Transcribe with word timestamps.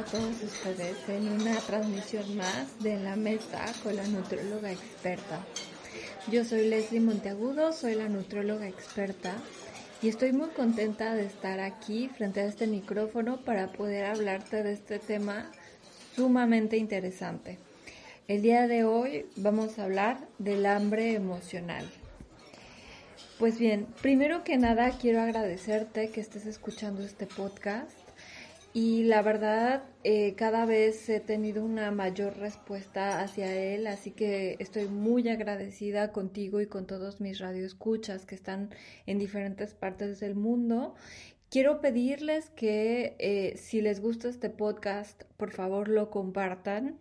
A 0.00 0.04
todos 0.04 0.42
ustedes 0.42 0.96
en 1.10 1.28
una 1.28 1.58
transmisión 1.58 2.34
más 2.38 2.82
de 2.82 2.98
la 2.98 3.16
mesa 3.16 3.66
con 3.82 3.94
la 3.94 4.06
nutróloga 4.06 4.72
experta. 4.72 5.44
Yo 6.32 6.42
soy 6.42 6.68
Leslie 6.68 7.00
Monteagudo, 7.00 7.74
soy 7.74 7.96
la 7.96 8.08
nutróloga 8.08 8.66
experta 8.66 9.34
y 10.00 10.08
estoy 10.08 10.32
muy 10.32 10.48
contenta 10.48 11.12
de 11.12 11.26
estar 11.26 11.60
aquí 11.60 12.08
frente 12.08 12.40
a 12.40 12.46
este 12.46 12.66
micrófono 12.66 13.44
para 13.44 13.72
poder 13.72 14.06
hablarte 14.06 14.62
de 14.62 14.72
este 14.72 15.00
tema 15.00 15.50
sumamente 16.16 16.78
interesante. 16.78 17.58
El 18.26 18.40
día 18.40 18.68
de 18.68 18.84
hoy 18.84 19.26
vamos 19.36 19.78
a 19.78 19.84
hablar 19.84 20.26
del 20.38 20.64
hambre 20.64 21.12
emocional. 21.12 21.84
Pues 23.38 23.58
bien, 23.58 23.86
primero 24.00 24.44
que 24.44 24.56
nada 24.56 24.96
quiero 24.98 25.20
agradecerte 25.20 26.08
que 26.08 26.22
estés 26.22 26.46
escuchando 26.46 27.02
este 27.02 27.26
podcast 27.26 27.90
y 28.72 29.04
la 29.04 29.20
verdad 29.22 29.82
eh, 30.02 30.34
cada 30.34 30.64
vez 30.64 31.08
he 31.10 31.20
tenido 31.20 31.62
una 31.62 31.90
mayor 31.90 32.38
respuesta 32.38 33.20
hacia 33.20 33.54
él, 33.54 33.86
así 33.86 34.12
que 34.12 34.56
estoy 34.58 34.86
muy 34.86 35.28
agradecida 35.28 36.10
contigo 36.10 36.62
y 36.62 36.66
con 36.66 36.86
todos 36.86 37.20
mis 37.20 37.38
radioescuchas 37.38 38.24
que 38.24 38.34
están 38.34 38.70
en 39.06 39.18
diferentes 39.18 39.74
partes 39.74 40.18
del 40.18 40.34
mundo. 40.34 40.94
Quiero 41.50 41.82
pedirles 41.82 42.48
que 42.50 43.14
eh, 43.18 43.56
si 43.56 43.82
les 43.82 44.00
gusta 44.00 44.28
este 44.28 44.48
podcast, 44.48 45.24
por 45.36 45.50
favor 45.50 45.88
lo 45.88 46.10
compartan. 46.10 46.96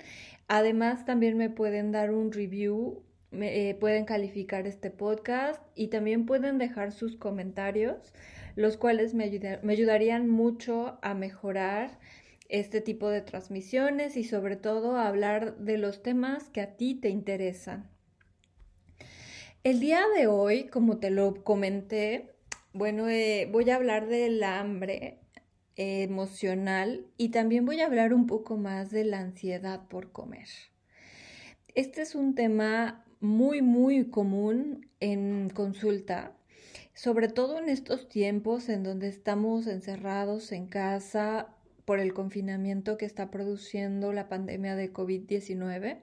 Además, 0.50 1.05
también 1.05 1.38
me 1.38 1.50
pueden 1.50 1.94
dar 1.94 2.11
un 2.11 2.33
review, 2.33 3.03
me, 3.31 3.70
eh, 3.70 3.75
pueden 3.75 4.03
calificar 4.03 4.67
este 4.67 4.89
podcast 4.92 5.61
y 5.73 5.88
también 5.88 6.25
pueden 6.25 6.58
dejar 6.58 6.92
sus 6.92 7.16
comentarios 7.16 8.14
los 8.55 8.75
cuales 8.75 9.14
me, 9.14 9.30
me 9.64 9.73
ayudarían 9.73 10.27
mucho 10.27 10.97
a 11.02 11.14
mejorar 11.14 11.97
este 12.50 12.81
tipo 12.81 13.09
de 13.09 13.22
transmisiones 13.22 14.17
y 14.17 14.23
sobre 14.23 14.58
todo 14.58 14.97
hablar 14.97 15.58
de 15.58 15.78
los 15.78 16.03
temas 16.03 16.50
que 16.50 16.61
a 16.61 16.75
ti 16.75 16.95
te 16.95 17.09
interesan. 17.09 17.89
El 19.64 19.80
día 19.80 20.02
de 20.16 20.28
hoy, 20.28 20.66
como 20.66 20.97
te 20.97 21.11
lo 21.11 21.44
comenté, 21.44 22.31
bueno, 22.73 23.08
eh, 23.08 23.47
voy 23.52 23.70
a 23.70 23.75
hablar 23.75 24.08
del 24.08 24.44
hambre 24.44 25.20
emocional 25.75 27.05
y 27.17 27.30
también 27.30 27.66
voy 27.66 27.80
a 27.81 27.86
hablar 27.86 28.14
un 28.14 28.25
poco 28.25 28.58
más 28.58 28.92
de 28.92 29.05
la 29.05 29.20
ansiedad 29.20 29.88
por 29.88 30.11
comer. 30.11 30.47
Este 31.75 32.02
es 32.02 32.16
un 32.16 32.36
tema 32.36 33.05
muy, 33.20 33.61
muy 33.61 34.09
común 34.09 34.89
en 35.00 35.50
consulta 35.50 36.36
sobre 37.00 37.30
todo 37.30 37.59
en 37.59 37.70
estos 37.70 38.09
tiempos 38.09 38.67
en 38.67 38.83
donde 38.83 39.08
estamos 39.08 39.67
encerrados 39.67 40.52
en 40.52 40.67
casa 40.67 41.55
por 41.90 42.00
el 42.00 42.14
confinamiento 42.14 43.00
que 43.00 43.08
está 43.08 43.32
produciendo 43.32 44.14
la 44.14 44.30
pandemia 44.30 44.76
de 44.76 44.94
COVID-19. 44.94 45.98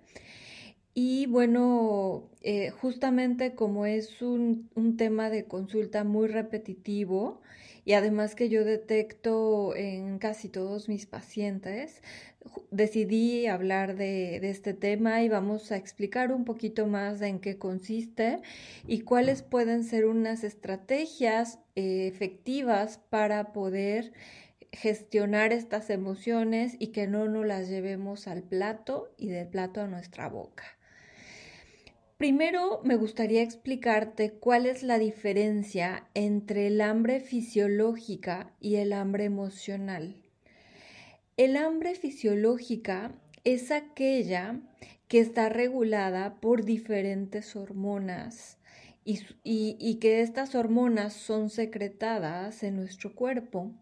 Y 0.95 1.27
bueno, 1.27 2.25
eh, 2.43 2.71
justamente 2.71 3.55
como 3.55 3.87
es 3.87 4.21
un, 4.21 4.69
un, 4.75 4.97
tema 4.97 5.31
de 5.31 5.45
consulta 5.45 6.03
muy 6.03 6.27
repetitivo 6.27 7.41
y 7.85 7.93
además 7.93 8.35
que 8.35 8.49
yo 8.49 8.65
detecto 8.65 9.77
en 9.77 10.19
casi 10.19 10.49
todos 10.49 10.89
mis 10.89 11.07
pacientes, 11.07 12.03
decidí 12.73 13.47
hablar 13.47 13.97
de, 13.97 14.37
este 14.49 14.75
tema 14.75 15.23
y 15.23 15.29
vamos 15.29 15.71
a 15.73 15.77
explicar 15.77 16.33
un 16.33 16.45
poquito 16.45 16.87
más 16.87 17.21
en 17.23 17.39
qué 17.39 17.59
consiste 17.59 18.41
y 18.87 19.03
cuáles 19.03 19.43
pueden 19.43 19.85
ser 19.85 20.07
unas 20.07 20.43
estrategias 20.43 21.61
eh, 21.77 22.09
efectivas 22.09 22.99
para 23.09 23.53
poder 23.53 24.13
gestionar 24.73 25.53
estas 25.53 25.91
emociones 25.91 26.77
y 26.79 26.89
que 26.89 27.07
no 27.07 27.27
nos 27.29 27.47
las 27.47 27.69
llevemos 27.69 28.27
al 28.27 28.43
plato 28.43 29.15
y 29.17 29.29
del 29.29 29.49
plato 29.49 29.81
a 29.81 29.87
nuestra 29.87 30.29
boca. 30.29 30.65
Primero 32.17 32.81
me 32.83 32.97
gustaría 32.97 33.43
explicarte 33.43 34.33
cuál 34.33 34.65
es 34.65 34.83
la 34.83 34.99
diferencia 34.99 36.09
entre 36.15 36.69
el 36.69 36.81
hambre 36.81 37.21
fisiológica 37.21 38.55
y 38.59 38.77
el 38.77 38.95
hambre 38.95 39.25
emocional. 39.25 40.17
El 41.37 41.57
hambre 41.59 41.95
fisiológica 41.95 43.13
es 43.45 43.71
aquella 43.71 44.61
que 45.09 45.21
está 45.21 45.51
regulada 45.51 46.41
por 46.41 46.65
diferentes 46.65 47.55
hormonas 47.55 48.59
y, 49.05 49.99
que 50.01 50.23
estas 50.23 50.55
hormonas 50.55 51.13
son 51.13 51.51
secretadas 51.51 52.63
en 52.63 52.77
nuestro 52.77 53.15
cuerpo. 53.15 53.73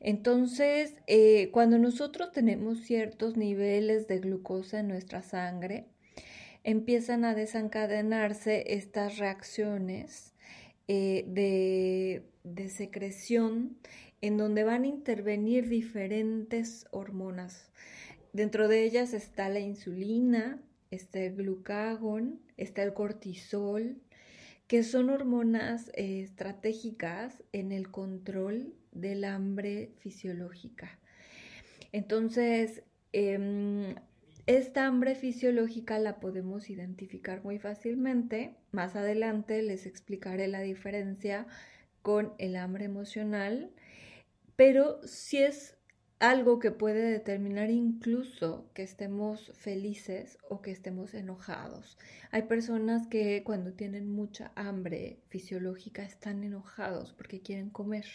Entonces, 0.00 0.94
eh, 1.06 1.50
cuando 1.52 1.78
nosotros 1.78 2.32
tenemos 2.32 2.80
ciertos 2.80 3.36
niveles 3.36 4.08
de 4.08 4.18
glucosa 4.18 4.80
en 4.80 4.88
nuestra 4.88 5.22
sangre, 5.22 5.86
empiezan 6.64 7.24
a 7.24 7.34
desencadenarse 7.34 8.74
estas 8.74 9.18
reacciones 9.18 10.34
eh, 10.88 12.22
de 12.44 12.68
secreción 12.68 13.76
en 14.20 14.36
donde 14.36 14.64
van 14.64 14.84
a 14.84 14.88
intervenir 14.88 15.68
diferentes 15.68 16.86
hormonas. 16.90 17.70
Dentro 18.32 18.68
de 18.68 18.84
ellas 18.84 19.12
está 19.12 19.48
la 19.48 19.60
insulina, 19.60 20.62
está 20.90 21.20
el 21.20 21.34
glucagón, 21.34 22.40
está 22.56 22.82
el 22.82 22.94
cortisol, 22.94 24.00
que 24.68 24.84
son 24.84 25.10
hormonas 25.10 25.90
eh, 25.94 26.22
estratégicas 26.22 27.42
en 27.52 27.72
el 27.72 27.90
control 27.90 28.72
del 28.92 29.24
hambre 29.24 29.92
fisiológica. 29.98 30.98
Entonces, 31.92 32.82
em, 33.12 33.94
esta 34.46 34.86
hambre 34.86 35.14
fisiológica 35.14 35.98
la 35.98 36.20
podemos 36.20 36.70
identificar 36.70 37.42
muy 37.44 37.58
fácilmente. 37.58 38.54
Más 38.70 38.96
adelante 38.96 39.62
les 39.62 39.86
explicaré 39.86 40.48
la 40.48 40.60
diferencia 40.60 41.46
con 42.02 42.32
el 42.38 42.56
hambre 42.56 42.84
emocional 42.84 43.70
pero 44.56 45.00
si 45.04 45.38
es 45.38 45.76
algo 46.18 46.60
que 46.60 46.70
puede 46.70 47.10
determinar 47.10 47.70
incluso 47.70 48.70
que 48.74 48.82
estemos 48.82 49.50
felices 49.56 50.38
o 50.48 50.62
que 50.62 50.70
estemos 50.70 51.14
enojados. 51.14 51.98
Hay 52.30 52.42
personas 52.42 53.08
que 53.08 53.42
cuando 53.42 53.72
tienen 53.72 54.08
mucha 54.08 54.52
hambre 54.54 55.18
fisiológica 55.30 56.04
están 56.04 56.44
enojados 56.44 57.12
porque 57.12 57.40
quieren 57.40 57.70
comer. 57.70 58.06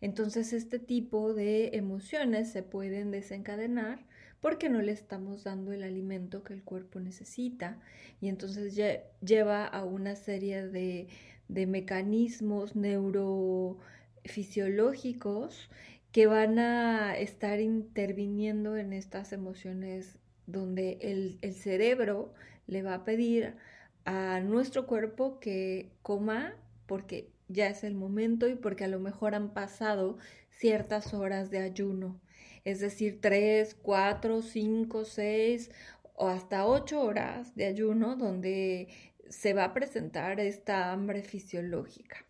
Entonces 0.00 0.52
este 0.52 0.78
tipo 0.78 1.34
de 1.34 1.70
emociones 1.74 2.50
se 2.50 2.62
pueden 2.62 3.10
desencadenar 3.10 4.06
porque 4.40 4.70
no 4.70 4.80
le 4.80 4.92
estamos 4.92 5.44
dando 5.44 5.72
el 5.72 5.82
alimento 5.82 6.42
que 6.42 6.54
el 6.54 6.62
cuerpo 6.62 7.00
necesita. 7.00 7.78
Y 8.20 8.28
entonces 8.28 8.78
lleva 9.20 9.66
a 9.66 9.84
una 9.84 10.16
serie 10.16 10.66
de, 10.66 11.08
de 11.48 11.66
mecanismos 11.66 12.74
neuro 12.74 13.78
fisiológicos 14.24 15.68
que 16.12 16.26
van 16.26 16.58
a 16.58 17.16
estar 17.16 17.60
interviniendo 17.60 18.76
en 18.76 18.92
estas 18.92 19.32
emociones 19.32 20.18
donde 20.46 20.98
el, 21.00 21.38
el, 21.42 21.54
cerebro 21.54 22.32
le 22.66 22.82
va 22.82 22.94
a 22.94 23.04
pedir 23.04 23.54
a 24.04 24.40
nuestro 24.40 24.86
cuerpo 24.86 25.38
que 25.38 25.92
coma 26.02 26.54
porque 26.86 27.30
ya 27.50 27.68
es 27.68 27.84
el 27.84 27.94
momento 27.94 28.48
y 28.48 28.54
porque 28.54 28.84
a 28.84 28.88
lo 28.88 29.00
mejor 29.00 29.34
han 29.34 29.52
pasado 29.52 30.18
ciertas 30.50 31.14
horas 31.14 31.50
de 31.50 31.58
ayuno, 31.58 32.20
es 32.64 32.80
decir, 32.80 33.20
tres, 33.20 33.74
cuatro, 33.74 34.42
cinco, 34.42 35.04
seis 35.04 35.70
o 36.14 36.28
hasta 36.28 36.66
ocho 36.66 37.02
horas 37.02 37.54
de 37.54 37.66
ayuno 37.66 38.16
donde 38.16 38.88
se 39.28 39.54
va 39.54 39.64
a 39.64 39.74
presentar 39.74 40.40
esta 40.40 40.92
hambre 40.92 41.22
fisiológica. 41.22 42.26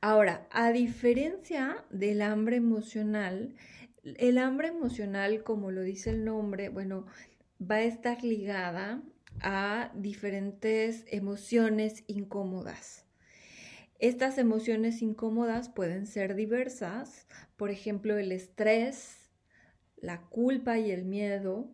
Ahora, 0.00 0.48
a 0.50 0.72
diferencia 0.72 1.84
del 1.90 2.22
hambre 2.22 2.56
emocional, 2.56 3.54
el 4.02 4.38
hambre 4.38 4.68
emocional, 4.68 5.44
como 5.44 5.70
lo 5.70 5.82
dice 5.82 6.10
el 6.10 6.24
nombre, 6.24 6.68
bueno, 6.68 7.06
va 7.60 7.76
a 7.76 7.82
estar 7.82 8.22
ligada 8.24 9.00
a 9.40 9.92
diferentes 9.94 11.04
emociones 11.08 12.04
incómodas. 12.08 13.01
Estas 14.02 14.36
emociones 14.36 15.00
incómodas 15.00 15.68
pueden 15.68 16.08
ser 16.08 16.34
diversas, 16.34 17.28
por 17.56 17.70
ejemplo, 17.70 18.18
el 18.18 18.32
estrés, 18.32 19.30
la 19.96 20.22
culpa 20.22 20.80
y 20.80 20.90
el 20.90 21.04
miedo, 21.04 21.70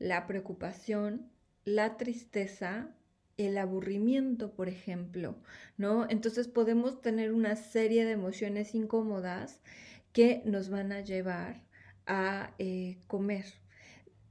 la 0.00 0.26
preocupación, 0.26 1.30
la 1.64 1.96
tristeza, 1.96 2.96
el 3.36 3.56
aburrimiento, 3.56 4.54
por 4.54 4.68
ejemplo, 4.68 5.36
¿no? 5.76 6.10
Entonces 6.10 6.48
podemos 6.48 7.00
tener 7.00 7.32
una 7.32 7.54
serie 7.54 8.04
de 8.04 8.10
emociones 8.10 8.74
incómodas 8.74 9.60
que 10.12 10.42
nos 10.44 10.70
van 10.70 10.90
a 10.90 11.02
llevar 11.02 11.62
a 12.08 12.54
eh, 12.58 12.98
comer. 13.06 13.44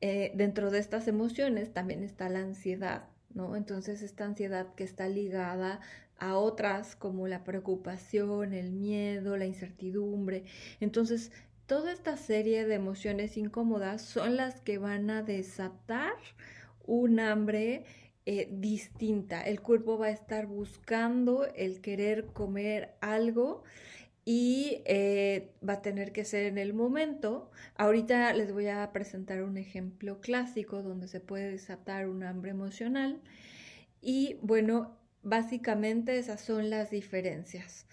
Eh, 0.01 0.33
dentro 0.35 0.69
de 0.69 0.79
estas 0.79 1.07
emociones 1.07 1.73
también 1.73 2.03
está 2.03 2.27
la 2.27 2.39
ansiedad, 2.39 3.07
¿no? 3.33 3.55
Entonces 3.55 4.01
esta 4.01 4.25
ansiedad 4.25 4.75
que 4.75 4.83
está 4.83 5.07
ligada 5.07 5.79
a 6.19 6.37
otras 6.37 6.95
como 6.95 7.27
la 7.27 7.43
preocupación, 7.43 8.53
el 8.53 8.71
miedo, 8.71 9.37
la 9.37 9.45
incertidumbre. 9.45 10.43
Entonces 10.79 11.31
toda 11.67 11.91
esta 11.91 12.17
serie 12.17 12.65
de 12.65 12.75
emociones 12.75 13.37
incómodas 13.37 14.01
son 14.01 14.37
las 14.37 14.61
que 14.61 14.77
van 14.77 15.09
a 15.09 15.21
desatar 15.21 16.15
un 16.85 17.19
hambre 17.19 17.83
eh, 18.25 18.49
distinta. 18.51 19.41
El 19.41 19.61
cuerpo 19.61 19.97
va 19.97 20.07
a 20.07 20.11
estar 20.11 20.47
buscando 20.47 21.45
el 21.55 21.81
querer 21.81 22.27
comer 22.27 22.95
algo 23.01 23.63
y 24.25 24.81
eh, 24.85 25.53
va 25.67 25.73
a 25.73 25.81
tener 25.81 26.11
que 26.11 26.25
ser 26.25 26.45
en 26.45 26.57
el 26.57 26.73
momento. 26.73 27.49
Ahorita 27.75 28.33
les 28.33 28.51
voy 28.51 28.67
a 28.67 28.91
presentar 28.91 29.43
un 29.43 29.57
ejemplo 29.57 30.19
clásico 30.19 30.81
donde 30.81 31.07
se 31.07 31.19
puede 31.21 31.51
desatar 31.51 32.09
un 32.09 32.23
hambre 32.23 32.51
emocional 32.51 33.21
y 34.01 34.37
bueno, 34.41 34.96
básicamente 35.23 36.17
esas 36.17 36.41
son 36.41 36.69
las 36.69 36.91
diferencias. 36.91 37.85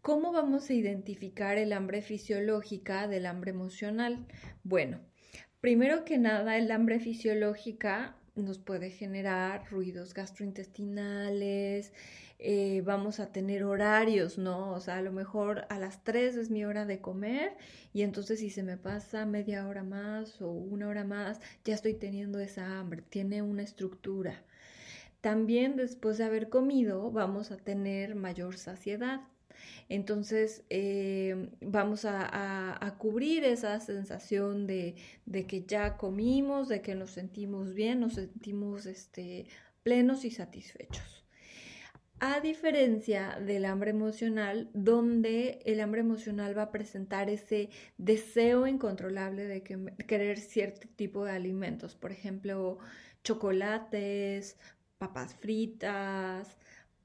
¿Cómo 0.00 0.32
vamos 0.32 0.68
a 0.68 0.74
identificar 0.74 1.56
el 1.56 1.72
hambre 1.72 2.02
fisiológica 2.02 3.08
del 3.08 3.26
hambre 3.26 3.52
emocional? 3.52 4.26
Bueno, 4.62 5.00
primero 5.60 6.04
que 6.04 6.18
nada, 6.18 6.58
el 6.58 6.70
hambre 6.70 7.00
fisiológica 7.00 8.16
nos 8.34 8.58
puede 8.58 8.90
generar 8.90 9.70
ruidos 9.70 10.12
gastrointestinales, 10.12 11.92
eh, 12.38 12.82
vamos 12.84 13.20
a 13.20 13.32
tener 13.32 13.64
horarios, 13.64 14.38
¿no? 14.38 14.72
O 14.72 14.80
sea, 14.80 14.98
a 14.98 15.02
lo 15.02 15.12
mejor 15.12 15.66
a 15.70 15.78
las 15.78 16.02
3 16.04 16.36
es 16.36 16.50
mi 16.50 16.64
hora 16.64 16.84
de 16.84 17.00
comer 17.00 17.56
y 17.92 18.02
entonces 18.02 18.40
si 18.40 18.50
se 18.50 18.62
me 18.62 18.76
pasa 18.76 19.24
media 19.24 19.66
hora 19.66 19.84
más 19.84 20.42
o 20.42 20.50
una 20.50 20.88
hora 20.88 21.04
más, 21.04 21.40
ya 21.64 21.74
estoy 21.74 21.94
teniendo 21.94 22.40
esa 22.40 22.78
hambre, 22.78 23.02
tiene 23.02 23.40
una 23.40 23.62
estructura. 23.62 24.42
También 25.24 25.76
después 25.76 26.18
de 26.18 26.24
haber 26.24 26.50
comido 26.50 27.10
vamos 27.10 27.50
a 27.50 27.56
tener 27.56 28.14
mayor 28.14 28.58
saciedad. 28.58 29.22
Entonces 29.88 30.64
eh, 30.68 31.48
vamos 31.62 32.04
a, 32.04 32.94
cubrir 32.98 33.42
esa 33.44 33.80
sensación 33.80 34.66
de, 34.66 34.96
que 35.48 35.64
ya 35.64 35.96
comimos, 35.96 36.68
de 36.68 36.82
que 36.82 36.94
nos 36.94 37.12
sentimos 37.12 37.72
bien, 37.72 38.00
nos 38.00 38.12
sentimos 38.12 38.84
este, 38.84 39.46
plenos 39.82 40.26
y 40.26 40.30
satisfechos. 40.30 41.24
A 42.20 42.40
diferencia 42.40 43.38
del 43.40 43.64
hambre 43.64 43.92
emocional, 43.92 44.68
donde 44.74 45.60
el 45.64 45.80
hambre 45.80 46.02
emocional 46.02 46.56
va 46.56 46.64
a 46.64 46.70
presentar 46.70 47.30
ese 47.30 47.70
deseo 47.96 48.66
incontrolable 48.66 49.46
de 49.46 49.62
querer 50.06 50.38
cierto 50.38 50.86
tipo 50.96 51.24
de 51.24 51.32
alimentos, 51.32 51.94
por 51.94 52.12
ejemplo, 52.12 52.78
chocolates, 53.22 54.58
papas 55.04 55.34
fritas, 55.34 56.56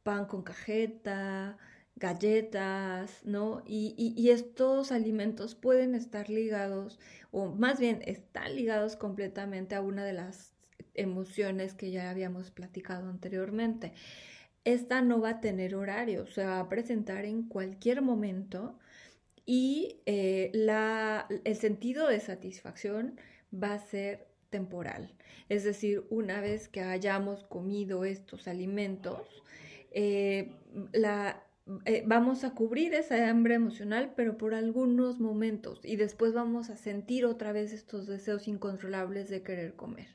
pan 0.04 0.26
con 0.26 0.42
cajeta, 0.44 1.58
galletas, 1.98 3.26
¿no? 3.26 3.62
Y, 3.66 4.30
estos 4.30 4.92
alimentos 4.92 5.56
pueden 5.56 5.96
estar 5.96 6.30
ligados, 6.30 6.98
o 7.32 7.48
más 7.48 7.80
bien 7.80 8.02
están 8.06 8.56
ligados 8.56 8.96
completamente 8.96 9.76
a 9.76 9.82
una 9.82 10.06
de 10.06 10.14
las 10.14 10.56
emociones 10.94 11.74
que 11.74 11.92
ya 11.92 12.10
habíamos 12.10 12.52
platicado 12.52 13.10
anteriormente. 13.10 13.94
Esta 14.64 15.02
no 15.02 15.20
va 15.20 15.32
a 15.32 15.42
tener 15.42 15.76
horario, 15.76 16.26
se 16.28 16.46
va 16.46 16.60
a 16.60 16.70
presentar 16.70 17.26
en 17.26 17.44
cualquier 17.44 18.02
momento 18.02 18.80
y 19.46 20.02
eh, 20.06 20.52
el 21.44 21.56
sentido 21.58 22.08
de 22.08 22.20
satisfacción 22.22 23.20
va 23.52 23.74
a 23.74 23.80
ser 23.80 24.29
temporal. 24.50 25.14
Es 25.50 25.64
decir, 25.64 26.06
una 26.10 26.42
vez 26.42 26.68
que 26.68 26.82
hayamos 26.82 27.44
comido 27.44 28.06
estos 28.06 28.48
alimentos, 28.48 29.22
eh, 29.92 30.54
la, 30.92 31.44
eh, 31.86 32.04
vamos 32.06 32.44
a 32.44 32.56
cubrir 32.56 32.94
esa 32.94 33.30
hambre 33.30 33.56
emocional, 33.56 34.14
pero 34.16 34.38
por 34.38 34.54
algunos 34.54 35.20
momentos 35.20 35.82
y 35.84 35.96
después 35.98 36.34
vamos 36.34 36.70
a 36.70 36.78
sentir 36.78 37.26
otra 37.26 37.52
vez 37.52 37.74
estos 37.74 38.08
deseos 38.08 38.48
incontrolables 38.48 39.30
de 39.30 39.44
querer 39.44 39.76
comer. 39.76 40.08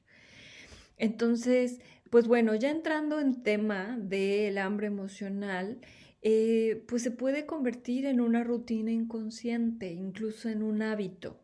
Entonces, 0.98 1.80
pues 2.10 2.26
bueno, 2.26 2.54
ya 2.54 2.70
entrando 2.70 3.20
en 3.20 3.42
tema 3.42 3.96
del 4.00 4.58
hambre 4.58 4.88
emocional, 4.88 5.78
eh, 6.22 6.82
pues 6.88 7.02
se 7.02 7.10
puede 7.10 7.46
convertir 7.46 8.06
en 8.06 8.20
una 8.20 8.42
rutina 8.44 8.90
inconsciente, 8.90 9.92
incluso 9.92 10.48
en 10.48 10.62
un 10.62 10.82
hábito. 10.82 11.43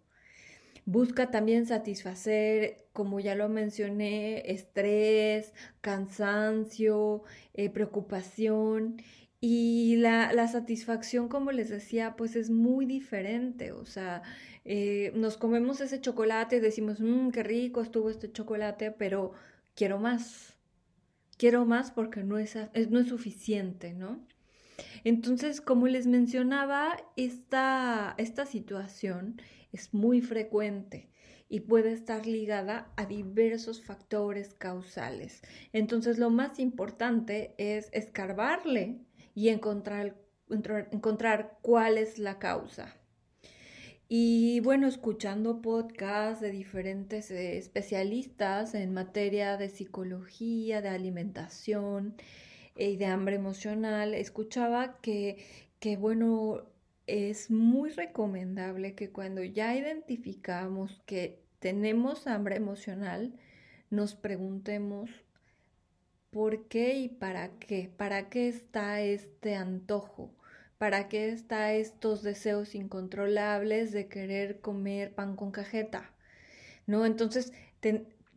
Busca 0.90 1.30
también 1.30 1.66
satisfacer, 1.66 2.84
como 2.92 3.20
ya 3.20 3.36
lo 3.36 3.48
mencioné, 3.48 4.42
estrés, 4.50 5.54
cansancio, 5.80 7.22
eh, 7.54 7.70
preocupación 7.70 8.96
y 9.40 9.94
la, 9.98 10.32
la, 10.32 10.48
satisfacción, 10.48 11.28
como 11.28 11.52
les 11.52 11.68
decía, 11.68 12.16
pues 12.16 12.34
es 12.34 12.50
muy 12.50 12.86
diferente. 12.86 13.70
O 13.70 13.86
sea, 13.86 14.22
eh, 14.64 15.12
nos 15.14 15.36
comemos 15.36 15.80
ese 15.80 16.00
chocolate 16.00 16.56
y 16.56 16.60
decimos, 16.60 16.98
mmm, 17.00 17.30
qué 17.30 17.44
rico 17.44 17.82
estuvo 17.82 18.10
este 18.10 18.32
chocolate, 18.32 18.90
pero 18.90 19.30
quiero 19.76 20.00
más. 20.00 20.56
Quiero 21.38 21.66
más 21.66 21.92
porque 21.92 22.24
no 22.24 22.36
es, 22.36 22.58
no 22.90 22.98
es 22.98 23.06
suficiente, 23.06 23.94
¿no? 23.94 24.18
Entonces, 25.04 25.60
como 25.60 25.86
les 25.86 26.08
mencionaba, 26.08 26.96
esta, 27.16 28.16
esta 28.18 28.44
situación 28.44 29.40
es 29.72 29.94
muy 29.94 30.20
frecuente 30.20 31.10
y 31.48 31.60
puede 31.60 31.92
estar 31.92 32.26
ligada 32.26 32.92
a 32.96 33.06
diversos 33.06 33.82
factores 33.82 34.54
causales. 34.54 35.42
Entonces, 35.72 36.18
lo 36.18 36.30
más 36.30 36.58
importante 36.60 37.54
es 37.58 37.88
escarbarle 37.92 39.00
y 39.34 39.48
encontrar, 39.48 40.16
encontrar 40.48 41.58
cuál 41.60 41.98
es 41.98 42.18
la 42.18 42.38
causa. 42.38 42.94
Y 44.12 44.58
bueno, 44.60 44.88
escuchando 44.88 45.62
podcasts 45.62 46.40
de 46.40 46.50
diferentes 46.50 47.30
eh, 47.30 47.58
especialistas 47.58 48.74
en 48.74 48.92
materia 48.92 49.56
de 49.56 49.68
psicología, 49.68 50.82
de 50.82 50.88
alimentación 50.88 52.16
y 52.76 52.96
de 52.96 53.06
hambre 53.06 53.36
emocional, 53.36 54.14
escuchaba 54.14 55.00
que, 55.00 55.44
que, 55.78 55.96
bueno, 55.96 56.64
es 57.10 57.50
muy 57.50 57.90
recomendable 57.90 58.94
que 58.94 59.10
cuando 59.10 59.42
ya 59.42 59.74
identificamos 59.74 61.02
que 61.06 61.42
tenemos 61.58 62.28
hambre 62.28 62.54
emocional, 62.56 63.34
nos 63.90 64.14
preguntemos 64.14 65.10
por 66.30 66.68
qué 66.68 66.94
y 66.94 67.08
para 67.08 67.50
qué, 67.58 67.90
para 67.96 68.28
qué 68.28 68.48
está 68.48 69.00
este 69.00 69.56
antojo, 69.56 70.32
para 70.78 71.08
qué 71.08 71.30
está 71.30 71.72
estos 71.72 72.22
deseos 72.22 72.76
incontrolables 72.76 73.90
de 73.90 74.06
querer 74.06 74.60
comer 74.60 75.12
pan 75.12 75.34
con 75.34 75.50
cajeta, 75.50 76.12
¿no? 76.86 77.06
Entonces, 77.06 77.52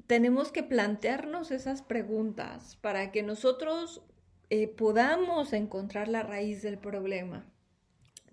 tenemos 0.07 0.51
que 0.51 0.63
plantearnos 0.63 1.51
esas 1.51 1.83
preguntas 1.83 2.75
para 2.77 3.11
que 3.11 3.21
nosotros 3.21 4.01
eh, 4.49 4.67
podamos 4.67 5.53
encontrar 5.53 6.07
la 6.07 6.23
raíz 6.23 6.63
del 6.63 6.79
problema 6.79 7.52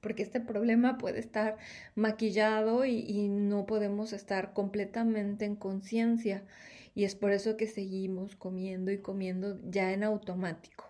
porque 0.00 0.22
este 0.22 0.40
problema 0.40 0.98
puede 0.98 1.20
estar 1.20 1.56
maquillado 1.94 2.84
y, 2.84 3.28
no 3.28 3.66
podemos 3.66 4.12
estar 4.12 4.52
completamente 4.52 5.44
en 5.44 5.56
conciencia 5.56 6.44
y 6.94 7.04
es 7.04 7.14
por 7.14 7.32
eso 7.32 7.56
que 7.56 7.66
seguimos 7.66 8.36
comiendo 8.36 8.90
y 8.90 8.98
comiendo 8.98 9.58
ya 9.70 9.92
en 9.92 10.04
automático. 10.04 10.84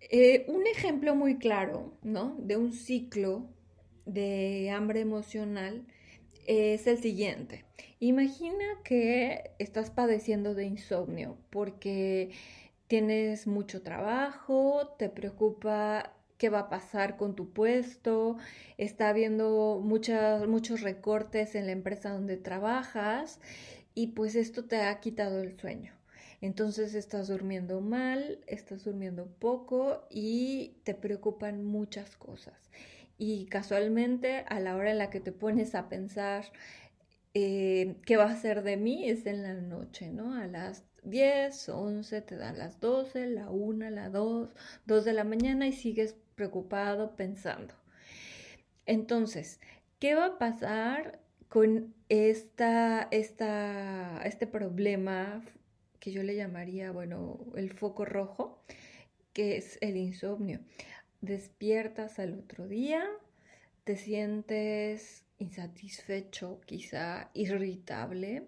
Eh, 0.00 0.44
un 0.48 0.66
ejemplo 0.66 1.14
muy 1.14 1.38
claro, 1.38 1.98
¿no? 2.02 2.36
De 2.38 2.56
un 2.56 2.72
ciclo 2.72 3.48
de 4.04 4.70
hambre 4.70 5.00
emocional 5.00 5.84
es 6.46 6.86
el 6.86 6.98
siguiente. 6.98 7.64
Imagina 7.98 8.64
que 8.84 9.50
estás 9.58 9.90
padeciendo 9.90 10.54
de 10.54 10.66
insomnio 10.66 11.38
porque 11.50 12.30
tienes 12.86 13.46
mucho 13.46 13.82
trabajo, 13.82 14.94
te 14.98 15.08
preocupa 15.08 16.15
qué 16.38 16.50
va 16.50 16.60
a 16.60 16.68
pasar 16.68 17.16
con 17.16 17.34
tu 17.34 17.52
puesto, 17.52 18.36
está 18.78 19.08
habiendo 19.08 19.80
muchos 19.82 20.80
recortes 20.82 21.54
en 21.54 21.66
la 21.66 21.72
empresa 21.72 22.10
donde 22.10 22.36
trabajas 22.36 23.40
y 23.94 24.08
pues 24.08 24.34
esto 24.36 24.64
te 24.64 24.82
ha 24.82 25.00
quitado 25.00 25.40
el 25.40 25.58
sueño. 25.58 25.92
Entonces 26.40 26.94
estás 26.94 27.28
durmiendo 27.28 27.80
mal, 27.80 28.40
estás 28.46 28.84
durmiendo 28.84 29.26
poco 29.26 30.06
y 30.10 30.76
te 30.84 30.94
preocupan 30.94 31.64
muchas 31.64 32.16
cosas. 32.16 32.70
Y 33.18 33.46
casualmente 33.46 34.44
a 34.48 34.60
la 34.60 34.76
hora 34.76 34.90
en 34.90 34.98
la 34.98 35.08
que 35.08 35.20
te 35.20 35.32
pones 35.32 35.74
a 35.74 35.88
pensar 35.88 36.44
eh, 37.32 37.96
qué 38.04 38.16
va 38.16 38.24
a 38.24 38.36
ser 38.36 38.62
de 38.62 38.76
mí 38.76 39.08
es 39.08 39.26
en 39.26 39.42
la 39.42 39.54
noche, 39.54 40.10
¿no? 40.10 40.34
A 40.34 40.46
las 40.46 40.84
10, 41.04 41.68
11, 41.68 42.20
te 42.22 42.36
dan 42.36 42.58
las 42.58 42.80
12, 42.80 43.26
la 43.28 43.50
1, 43.50 43.90
la 43.90 44.10
2, 44.10 44.54
2 44.86 45.04
de 45.04 45.12
la 45.12 45.24
mañana 45.24 45.66
y 45.66 45.72
sigues 45.72 46.16
preocupado 46.36 47.16
pensando. 47.16 47.74
Entonces, 48.86 49.58
¿qué 49.98 50.14
va 50.14 50.26
a 50.26 50.38
pasar 50.38 51.18
con 51.48 51.94
esta, 52.08 53.08
esta, 53.10 54.22
este 54.24 54.46
problema 54.46 55.42
que 55.98 56.12
yo 56.12 56.22
le 56.22 56.36
llamaría, 56.36 56.92
bueno, 56.92 57.40
el 57.56 57.72
foco 57.72 58.04
rojo, 58.04 58.62
que 59.32 59.56
es 59.56 59.78
el 59.80 59.96
insomnio? 59.96 60.60
Despiertas 61.20 62.20
al 62.20 62.38
otro 62.38 62.68
día, 62.68 63.04
te 63.84 63.96
sientes 63.96 65.24
insatisfecho, 65.38 66.60
quizá 66.66 67.30
irritable. 67.34 68.46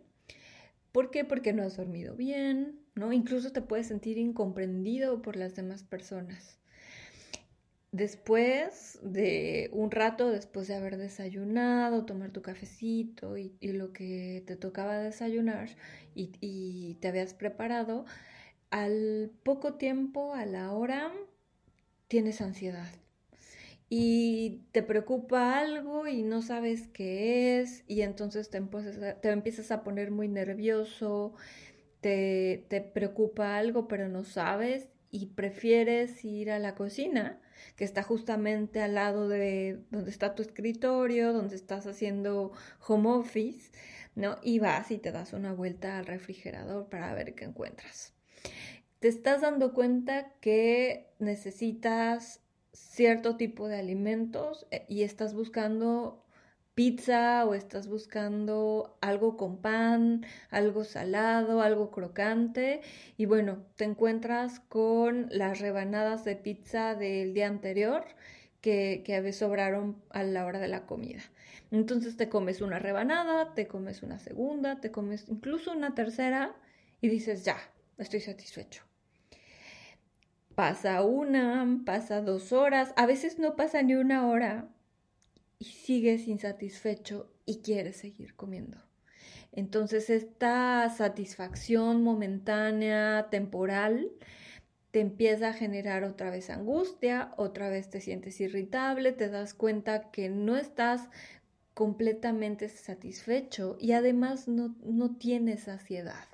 ¿Por 0.93 1.11
qué? 1.11 1.25
Porque 1.25 1.53
no 1.53 1.63
has 1.63 1.77
dormido 1.77 2.15
bien, 2.15 2.81
¿no? 2.95 3.13
Incluso 3.13 3.53
te 3.53 3.63
puedes 3.63 3.89
sentir 3.89 4.19
incomprendido 4.19 5.21
por 5.23 5.37
las 5.37 5.57
demás 5.57 5.83
personas. 5.83 6.59
Después 7.91 8.99
de 9.03 9.71
un 9.73 9.91
rato, 9.91 10.31
después 10.31 10.69
de 10.69 10.75
haber 10.75 10.99
desayunado, 10.99 12.05
tomar 12.05 12.33
tu 12.33 12.43
cafecito 12.43 13.39
y, 13.39 13.57
lo 13.63 13.93
que 13.93 14.43
te 14.47 14.57
tocaba 14.57 14.99
desayunar 14.99 15.71
y, 16.15 16.33
y 16.41 16.97
te 17.01 17.09
habías 17.09 17.33
preparado, 17.33 18.05
al 18.71 19.31
poco 19.43 19.75
tiempo, 19.75 20.35
a 20.35 20.45
la 20.47 20.73
hora, 20.73 21.13
tienes 22.09 22.41
ansiedad. 22.41 22.89
Y 23.91 24.65
te 24.73 24.83
preocupa 24.83 25.59
algo 25.59 26.07
y 26.07 26.23
no 26.23 26.43
sabes 26.43 26.89
qué 26.89 27.61
es 27.61 27.85
y 27.87 28.03
entonces 28.03 28.51
te, 28.51 28.61
te 28.61 29.31
empiezas 29.31 29.71
a 29.71 29.83
poner 29.83 30.11
muy 30.11 30.29
nervioso, 30.29 31.33
te, 32.03 32.67
te, 32.69 32.83
preocupa 32.83 33.57
algo 33.57 33.89
pero 33.89 34.09
no 34.09 34.25
sabes 34.25 34.89
y 35.11 35.27
prefieres 35.29 36.23
ir 36.25 36.51
a 36.51 36.59
la 36.59 36.75
cocina 36.75 37.41
que 37.77 37.85
está 37.85 38.03
justamente 38.03 38.81
al 38.81 38.95
lado 38.95 39.29
de 39.29 39.81
donde 39.91 40.11
está 40.11 40.35
tu 40.35 40.43
escritorio, 40.43 41.33
donde 41.33 41.57
estás 41.57 41.87
haciendo 41.87 42.53
home 42.87 43.09
office, 43.09 43.71
¿no? 44.15 44.39
Y 44.43 44.59
vas 44.59 44.91
y 44.91 44.99
te 44.99 45.13
das 45.13 45.33
una 45.33 45.53
vuelta 45.53 45.99
al 45.99 46.07
refrigerador 46.07 46.89
para 46.89 47.15
ver 47.15 47.35
qué 47.35 47.45
encuentras. 47.45 48.13
Te 49.01 49.09
estás 49.09 49.43
dando 49.43 49.75
cuenta 49.75 50.33
que 50.41 51.09
necesitas 51.19 52.41
cierto 52.73 53.37
tipo 53.37 53.69
de 53.69 53.79
alimentos 53.79 54.67
eh, 54.71 54.85
y 54.89 55.03
estás 55.03 55.35
buscando 55.35 56.25
pizza 56.79 57.45
o 57.45 57.55
estás 57.55 57.89
buscando 57.89 58.97
algo 59.01 59.37
con 59.37 59.61
pan, 59.61 60.25
algo 60.49 60.85
salado, 60.85 61.61
algo 61.61 61.91
crocante 61.91 62.83
y 63.17 63.27
bueno, 63.27 63.65
te 63.75 63.83
encuentras 63.83 64.61
con 64.61 65.27
las 65.33 65.59
rebanadas 65.59 66.25
de 66.25 66.37
pizza 66.37 66.95
del 66.95 67.35
día 67.35 67.49
anterior 67.49 68.05
que, 68.61 69.03
que 69.05 69.33
sobraron 69.33 70.01
a 70.11 70.23
la 70.23 70.47
hora 70.47 70.61
de 70.61 70.69
la 70.69 70.87
comida. 70.87 71.23
Entonces 71.73 72.17
te 72.17 72.29
comes 72.29 72.61
una 72.61 72.79
rebanada, 72.79 73.55
te 73.55 73.67
comes 73.67 74.05
una 74.05 74.21
segunda, 74.21 74.81
te 74.81 74.93
comes 74.93 75.25
incluso 75.29 75.73
una 75.73 75.97
tercera 75.97 76.55
y 77.01 77.09
dices, 77.09 77.45
ya, 77.45 77.57
estoy 77.97 78.21
satisfecho. 78.21 78.85
Pasa 80.55 81.03
una, 81.03 81.81
pasa 81.85 82.21
dos 82.21 82.53
horas, 82.53 82.95
a 82.95 83.05
veces 83.05 83.41
no 83.41 83.57
pasa 83.57 83.83
ni 83.83 83.97
una 83.97 84.29
hora 84.29 84.69
y 85.59 85.67
sigues 85.67 86.29
insatisfecho 86.29 87.31
y 87.47 87.61
quieres 87.63 87.97
seguir 87.97 88.35
comiendo. 88.35 88.79
Entonces 89.53 90.11
esta 90.11 90.89
satisfacción 90.91 92.03
momentánea, 92.03 93.29
temporal, 93.31 94.13
te 94.91 95.01
empieza 95.01 95.49
a 95.49 95.53
generar 95.53 96.05
otra 96.05 96.31
vez 96.31 96.51
angustia, 96.51 97.33
otra 97.37 97.69
vez 97.69 97.91
te 97.91 98.01
sientes 98.01 98.41
irritable, 98.41 99.13
te 99.13 99.29
das 99.29 99.55
cuenta 99.55 100.11
que 100.11 100.29
no 100.29 100.57
estás 100.57 101.09
completamente 101.75 102.69
satisfecho 102.69 103.77
y 103.81 103.93
además 103.93 104.49
no, 104.49 104.75
no 104.83 105.17
tienes 105.17 105.65
saciedad. 105.65 106.27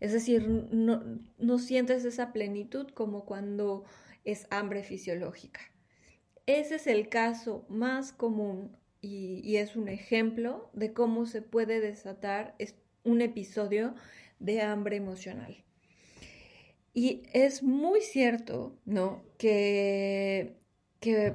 Es 0.00 0.12
decir, 0.12 0.48
no, 0.48 1.58
sientes 1.58 2.04
esa 2.04 2.32
plenitud 2.32 2.88
como 2.88 3.24
cuando 3.24 3.84
es 4.24 4.48
hambre 4.50 4.82
fisiológica. 4.82 5.60
Ese 6.46 6.76
es 6.76 6.86
el 6.86 7.08
caso 7.08 7.64
más 7.68 8.12
común 8.12 8.76
y, 9.00 9.56
es 9.56 9.76
un 9.76 9.88
ejemplo 9.88 10.70
de 10.72 10.92
cómo 10.92 11.26
se 11.26 11.42
puede 11.42 11.80
desatar 11.80 12.56
un 13.04 13.20
episodio 13.20 13.94
de 14.38 14.60
hambre 14.60 14.96
emocional. 14.96 15.64
Y 16.94 17.22
es 17.32 17.62
muy 17.62 18.00
cierto, 18.00 18.78
¿no? 18.84 19.24
Que, 19.38 20.56
que 21.00 21.34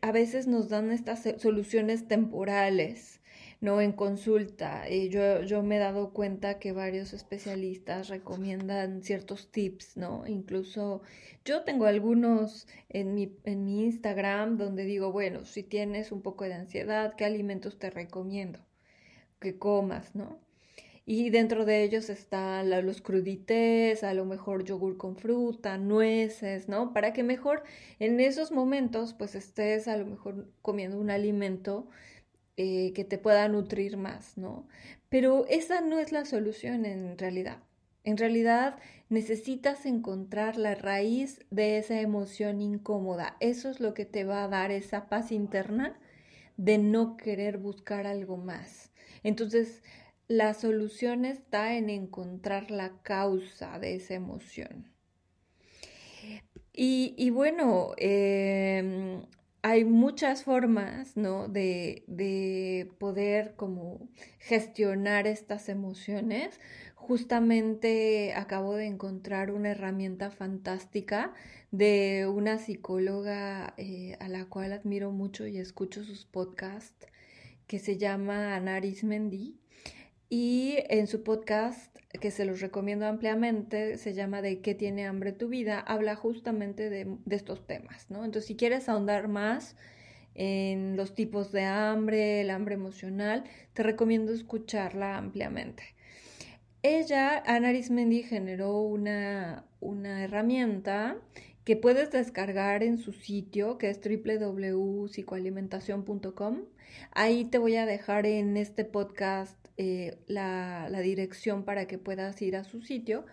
a 0.00 0.12
veces 0.12 0.46
nos 0.46 0.68
dan 0.68 0.90
estas 0.90 1.22
soluciones 1.40 2.08
temporales 2.08 3.21
no 3.62 3.80
en 3.80 3.92
consulta. 3.92 4.90
Y 4.90 5.08
yo, 5.08 5.42
yo 5.42 5.62
me 5.62 5.76
he 5.76 5.78
dado 5.78 6.12
cuenta 6.12 6.58
que 6.58 6.72
varios 6.72 7.12
especialistas 7.14 8.08
recomiendan 8.08 9.02
ciertos 9.04 9.50
tips, 9.52 9.96
¿no? 9.96 10.26
Incluso 10.26 11.02
yo 11.44 11.62
tengo 11.62 11.86
algunos 11.86 12.66
en 12.88 13.14
mi, 13.14 13.36
en 13.44 13.64
mi 13.64 13.84
Instagram 13.84 14.58
donde 14.58 14.84
digo, 14.84 15.12
bueno, 15.12 15.44
si 15.46 15.62
tienes 15.62 16.10
un 16.12 16.22
poco 16.22 16.44
de 16.44 16.54
ansiedad, 16.54 17.14
¿qué 17.16 17.24
alimentos 17.24 17.78
te 17.78 17.90
recomiendo? 17.90 18.58
Que 19.40 19.56
comas, 19.58 20.14
¿no? 20.16 20.40
Y 21.06 21.30
dentro 21.30 21.64
de 21.64 21.84
ellos 21.84 22.10
están 22.10 22.70
los 22.84 23.00
crudités, 23.00 24.02
a 24.04 24.14
lo 24.14 24.24
mejor 24.24 24.64
yogur 24.64 24.96
con 24.96 25.16
fruta, 25.16 25.78
nueces, 25.78 26.68
¿no? 26.68 26.92
Para 26.92 27.12
que 27.12 27.22
mejor 27.22 27.62
en 28.00 28.18
esos 28.20 28.50
momentos 28.52 29.14
pues 29.14 29.34
estés 29.36 29.88
a 29.88 29.96
lo 29.96 30.06
mejor 30.06 30.48
comiendo 30.62 30.98
un 30.98 31.10
alimento 31.10 31.88
eh, 32.56 32.92
que 32.94 33.04
te 33.04 33.18
pueda 33.18 33.48
nutrir 33.48 33.96
más, 33.96 34.36
¿no? 34.36 34.66
Pero 35.08 35.46
esa 35.48 35.80
no 35.80 35.98
es 35.98 36.12
la 36.12 36.24
solución 36.24 36.84
en 36.84 37.18
realidad. 37.18 37.58
En 38.04 38.16
realidad 38.16 38.78
necesitas 39.08 39.86
encontrar 39.86 40.56
la 40.56 40.74
raíz 40.74 41.44
de 41.50 41.78
esa 41.78 42.00
emoción 42.00 42.60
incómoda. 42.60 43.36
Eso 43.40 43.70
es 43.70 43.80
lo 43.80 43.94
que 43.94 44.04
te 44.04 44.24
va 44.24 44.44
a 44.44 44.48
dar 44.48 44.70
esa 44.70 45.08
paz 45.08 45.30
interna 45.32 45.98
de 46.56 46.78
no 46.78 47.16
querer 47.16 47.58
buscar 47.58 48.06
algo 48.06 48.36
más. 48.36 48.92
Entonces, 49.22 49.82
la 50.28 50.54
solución 50.54 51.24
está 51.24 51.76
en 51.76 51.90
encontrar 51.90 52.70
la 52.70 53.02
causa 53.02 53.78
de 53.78 53.96
esa 53.96 54.14
emoción. 54.14 54.92
Y, 56.74 57.30
bueno, 57.30 57.92
em, 57.98 59.22
hay 59.62 59.84
muchas 59.84 60.42
formas, 60.44 61.16
¿no? 61.16 61.48
De, 61.48 62.04
de, 62.08 62.90
poder 62.98 63.54
como 63.56 64.08
gestionar 64.40 65.26
estas 65.26 65.68
emociones. 65.68 66.60
Justamente 66.96 68.34
acabo 68.34 68.74
de 68.74 68.86
encontrar 68.86 69.50
una 69.52 69.70
herramienta 69.70 70.30
fantástica 70.30 71.32
de 71.70 72.28
una 72.32 72.58
psicóloga 72.58 73.74
eh, 73.76 74.16
a 74.20 74.28
la 74.28 74.44
cual 74.46 74.72
admiro 74.72 75.10
mucho 75.10 75.46
y 75.46 75.58
escucho 75.58 76.04
sus 76.04 76.24
podcasts, 76.24 77.06
que 77.66 77.78
se 77.78 77.98
llama 77.98 78.54
Anaris 78.54 79.04
Mendy. 79.04 79.61
Y 80.34 80.76
en 80.88 81.08
su 81.08 81.24
podcast, 81.24 81.94
que 82.18 82.30
se 82.30 82.46
los 82.46 82.62
recomiendo 82.62 83.04
ampliamente, 83.04 83.98
se 83.98 84.14
llama 84.14 84.40
De 84.40 84.62
qué 84.62 84.74
tiene 84.74 85.04
hambre 85.04 85.32
tu 85.32 85.48
vida, 85.48 85.78
habla 85.78 86.16
justamente 86.16 86.88
de, 86.88 87.18
estos 87.28 87.66
temas, 87.66 88.06
¿no? 88.08 88.24
Entonces, 88.24 88.46
si 88.46 88.56
quieres 88.56 88.88
ahondar 88.88 89.28
más 89.28 89.76
en 90.34 90.96
los 90.96 91.14
tipos 91.14 91.52
de 91.52 91.64
hambre, 91.64 92.40
el 92.40 92.48
hambre 92.48 92.76
emocional, 92.76 93.44
te 93.74 93.82
recomiendo 93.82 94.32
escucharla 94.32 95.18
ampliamente. 95.18 95.82
Ella, 96.82 97.42
Ana 97.44 97.68
Arismendi, 97.68 98.22
generó 98.22 98.80
una, 98.80 99.66
una 99.80 100.24
herramienta 100.24 101.18
que 101.64 101.76
puedes 101.76 102.10
descargar 102.10 102.82
en 102.82 102.96
su 102.96 103.12
sitio, 103.12 103.76
que 103.76 103.90
es 103.90 104.00
www.psicoalimentación.com. 104.00 106.62
Ahí 107.10 107.44
te 107.44 107.58
voy 107.58 107.76
a 107.76 107.84
dejar 107.84 108.24
en 108.24 108.56
este 108.56 108.86
podcast 108.86 109.61
eh, 109.76 110.18
la, 110.26 110.88
dirección 111.02 111.64
para 111.64 111.86
que 111.86 111.98
puedas 111.98 112.40
ir 112.42 112.56
a 112.56 112.64
su 112.64 112.82
sitio 112.82 113.24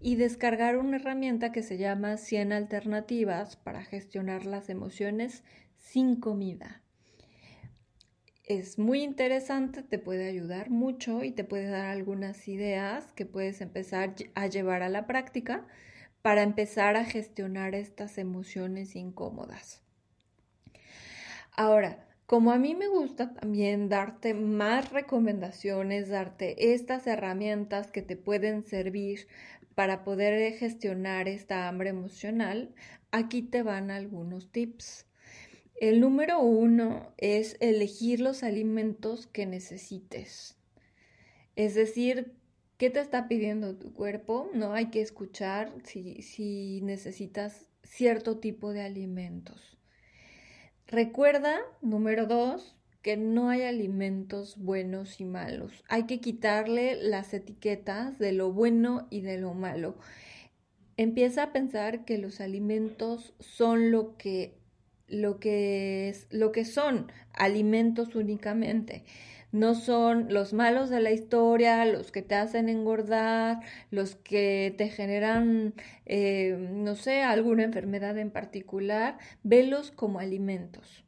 y 0.00 0.16
descargar 0.16 0.78
una 0.78 0.96
herramienta 0.96 1.52
que 1.52 1.62
se 1.62 1.78
llama 1.78 2.16
100 2.16 2.52
alternativas 2.52 3.56
para 3.56 3.84
gestionar 3.84 4.46
las 4.46 4.68
emociones 4.68 5.44
sin 5.76 6.16
comida. 6.16 6.82
Es 8.44 8.78
muy 8.78 9.02
interesante, 9.02 9.82
te 9.82 9.98
puede 9.98 10.28
ayudar 10.28 10.70
mucho 10.70 11.22
y 11.22 11.30
te 11.30 11.44
puede 11.44 11.66
dar 11.66 11.86
algunas 11.86 12.48
ideas 12.48 13.12
que 13.12 13.26
puedes 13.26 13.60
empezar 13.60 14.14
a 14.34 14.46
llevar 14.46 14.82
a 14.82 14.88
la 14.88 15.06
práctica 15.06 15.66
para 16.22 16.42
empezar 16.42 16.96
a 16.96 17.04
gestionar 17.04 17.74
estas 17.74 18.18
emociones 18.18 18.96
incómodas. 18.96 19.82
Ahora, 21.54 22.08
como 22.32 22.50
a 22.50 22.56
mí 22.56 22.74
me 22.74 22.88
gusta 22.88 23.34
también 23.34 23.90
darte 23.90 24.32
más 24.32 24.90
recomendaciones, 24.90 26.08
darte 26.08 26.72
estas 26.72 27.06
herramientas 27.06 27.90
que 27.90 28.00
te 28.00 28.16
pueden 28.16 28.64
servir 28.64 29.28
para 29.74 30.02
poder 30.02 30.54
gestionar 30.54 31.28
esta 31.28 31.68
hambre 31.68 31.90
emocional, 31.90 32.74
aquí 33.10 33.42
te 33.42 33.62
van 33.62 33.90
algunos 33.90 34.50
tips. 34.50 35.04
El 35.78 36.00
número 36.00 36.40
uno 36.40 37.12
es 37.18 37.58
elegir 37.60 38.20
los 38.20 38.42
alimentos 38.42 39.26
que 39.26 39.44
necesites. 39.44 40.56
Es 41.54 41.74
decir, 41.74 42.32
¿qué 42.78 42.88
te 42.88 43.00
está 43.00 43.28
pidiendo 43.28 43.76
tu 43.76 43.92
cuerpo? 43.92 44.48
No 44.54 44.72
hay 44.72 44.86
que 44.86 45.02
escuchar 45.02 45.70
si, 45.84 46.22
si 46.22 46.80
necesitas 46.80 47.68
cierto 47.82 48.38
tipo 48.38 48.72
de 48.72 48.80
alimentos 48.80 49.71
Recuerda, 50.92 51.58
número 51.80 52.26
dos, 52.26 52.76
que 53.00 53.16
no 53.16 53.48
hay 53.48 53.62
alimentos 53.62 54.58
buenos 54.58 55.22
y 55.22 55.24
malos. 55.24 55.82
Hay 55.88 56.04
que 56.04 56.20
quitarle 56.20 56.96
las 56.96 57.32
etiquetas 57.32 58.18
de 58.18 58.32
lo 58.32 58.52
bueno 58.52 59.06
y 59.08 59.22
de 59.22 59.38
lo 59.38 59.54
malo. 59.54 59.96
Empieza 60.98 61.44
a 61.44 61.52
pensar 61.54 62.04
que 62.04 62.18
los 62.18 62.42
alimentos 62.42 63.32
son 63.38 63.90
lo 63.90 64.18
que 64.18 64.58
lo 65.08 65.40
que 65.40 66.10
es 66.10 66.26
lo 66.30 66.52
que 66.52 66.66
son 66.66 67.10
alimentos 67.32 68.14
únicamente. 68.14 69.04
No 69.52 69.74
son 69.74 70.32
los 70.32 70.54
malos 70.54 70.88
de 70.90 71.00
la 71.00 71.12
historia, 71.12 71.84
los 71.84 72.10
que 72.10 72.22
te 72.22 72.34
hacen 72.34 72.68
engordar, 72.68 73.60
los 73.90 74.16
que 74.16 74.74
te 74.78 74.88
generan, 74.88 75.74
eh, 76.06 76.56
no 76.72 76.96
sé, 76.96 77.22
alguna 77.22 77.62
enfermedad 77.64 78.16
en 78.18 78.30
particular. 78.30 79.18
Velos 79.42 79.90
como 79.90 80.18
alimentos. 80.20 81.04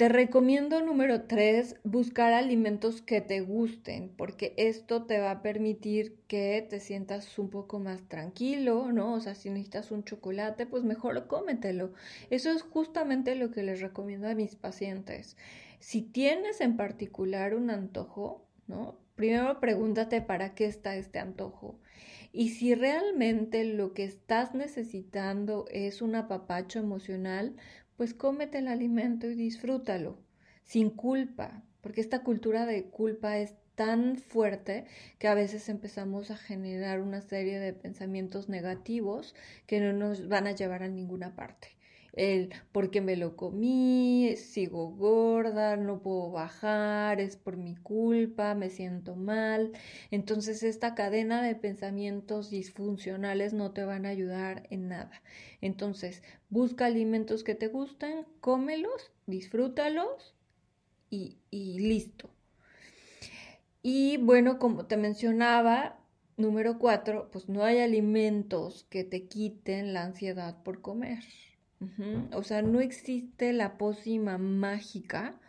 Te 0.00 0.08
recomiendo 0.08 0.80
número 0.80 1.24
tres, 1.24 1.76
buscar 1.84 2.32
alimentos 2.32 3.02
que 3.02 3.20
te 3.20 3.42
gusten, 3.42 4.10
porque 4.16 4.54
esto 4.56 5.04
te 5.04 5.20
va 5.20 5.30
a 5.30 5.42
permitir 5.42 6.16
que 6.26 6.66
te 6.70 6.80
sientas 6.80 7.38
un 7.38 7.50
poco 7.50 7.78
más 7.80 8.08
tranquilo, 8.08 8.92
¿no? 8.92 9.12
O 9.12 9.20
sea, 9.20 9.34
si 9.34 9.50
necesitas 9.50 9.90
un 9.90 10.02
chocolate, 10.02 10.64
pues 10.64 10.84
mejor 10.84 11.26
cómetelo. 11.26 11.92
Eso 12.30 12.50
es 12.50 12.62
justamente 12.62 13.34
lo 13.34 13.50
que 13.50 13.62
les 13.62 13.82
recomiendo 13.82 14.26
a 14.26 14.34
mis 14.34 14.56
pacientes. 14.56 15.36
Si 15.80 16.02
tienes 16.02 16.60
en 16.60 16.76
particular 16.76 17.54
un 17.54 17.70
antojo, 17.70 18.46
¿no? 18.66 18.98
Primero 19.16 19.60
pregúntate 19.60 20.20
para 20.20 20.54
qué 20.54 20.66
está 20.66 20.94
este 20.94 21.18
antojo. 21.18 21.80
Y 22.32 22.50
si 22.50 22.74
realmente 22.74 23.64
lo 23.64 23.92
que 23.92 24.04
estás 24.04 24.54
necesitando 24.54 25.66
es 25.70 26.02
un 26.02 26.14
apapacho 26.14 26.78
emocional, 26.78 27.56
pues 27.96 28.14
cómete 28.14 28.58
el 28.58 28.68
alimento 28.68 29.26
y 29.28 29.34
disfrútalo, 29.34 30.18
sin 30.64 30.90
culpa, 30.90 31.64
porque 31.80 32.02
esta 32.02 32.22
cultura 32.22 32.66
de 32.66 32.84
culpa 32.84 33.38
es 33.38 33.54
tan 33.74 34.16
fuerte 34.16 34.84
que 35.18 35.28
a 35.28 35.34
veces 35.34 35.68
empezamos 35.70 36.30
a 36.30 36.36
generar 36.36 37.00
una 37.00 37.22
serie 37.22 37.58
de 37.58 37.72
pensamientos 37.72 38.50
negativos 38.50 39.34
que 39.66 39.80
no 39.80 39.94
nos 39.94 40.28
van 40.28 40.46
a 40.46 40.52
llevar 40.52 40.82
a 40.82 40.88
ninguna 40.88 41.34
parte 41.34 41.79
el 42.12 42.50
porque 42.72 43.00
me 43.00 43.16
lo 43.16 43.36
comí, 43.36 44.34
sigo 44.36 44.90
gorda, 44.90 45.76
no 45.76 46.00
puedo 46.02 46.30
bajar, 46.30 47.20
es 47.20 47.36
por 47.36 47.56
mi 47.56 47.76
culpa, 47.76 48.54
me 48.54 48.70
siento 48.70 49.16
mal. 49.16 49.72
Entonces 50.10 50.62
esta 50.62 50.94
cadena 50.94 51.42
de 51.42 51.54
pensamientos 51.54 52.50
disfuncionales 52.50 53.52
no 53.52 53.72
te 53.72 53.84
van 53.84 54.06
a 54.06 54.10
ayudar 54.10 54.66
en 54.70 54.88
nada. 54.88 55.22
Entonces 55.60 56.22
busca 56.48 56.86
alimentos 56.86 57.44
que 57.44 57.54
te 57.54 57.68
gusten, 57.68 58.26
cómelos, 58.40 59.12
disfrútalos 59.26 60.34
y, 61.10 61.38
y 61.50 61.78
listo. 61.80 62.30
Y 63.82 64.16
bueno, 64.18 64.58
como 64.58 64.86
te 64.86 64.96
mencionaba, 64.96 65.98
número 66.36 66.78
cuatro, 66.78 67.28
pues 67.30 67.48
no 67.48 67.62
hay 67.64 67.78
alimentos 67.80 68.84
que 68.90 69.04
te 69.04 69.26
quiten 69.28 69.92
la 69.94 70.04
ansiedad 70.04 70.62
por 70.62 70.80
comer. 70.80 71.20
O 72.32 72.42
sea, 72.42 72.60
no 72.62 72.80
existe 72.80 73.52
la 73.52 73.78
pócima 73.78 74.36
mágica 74.36 75.40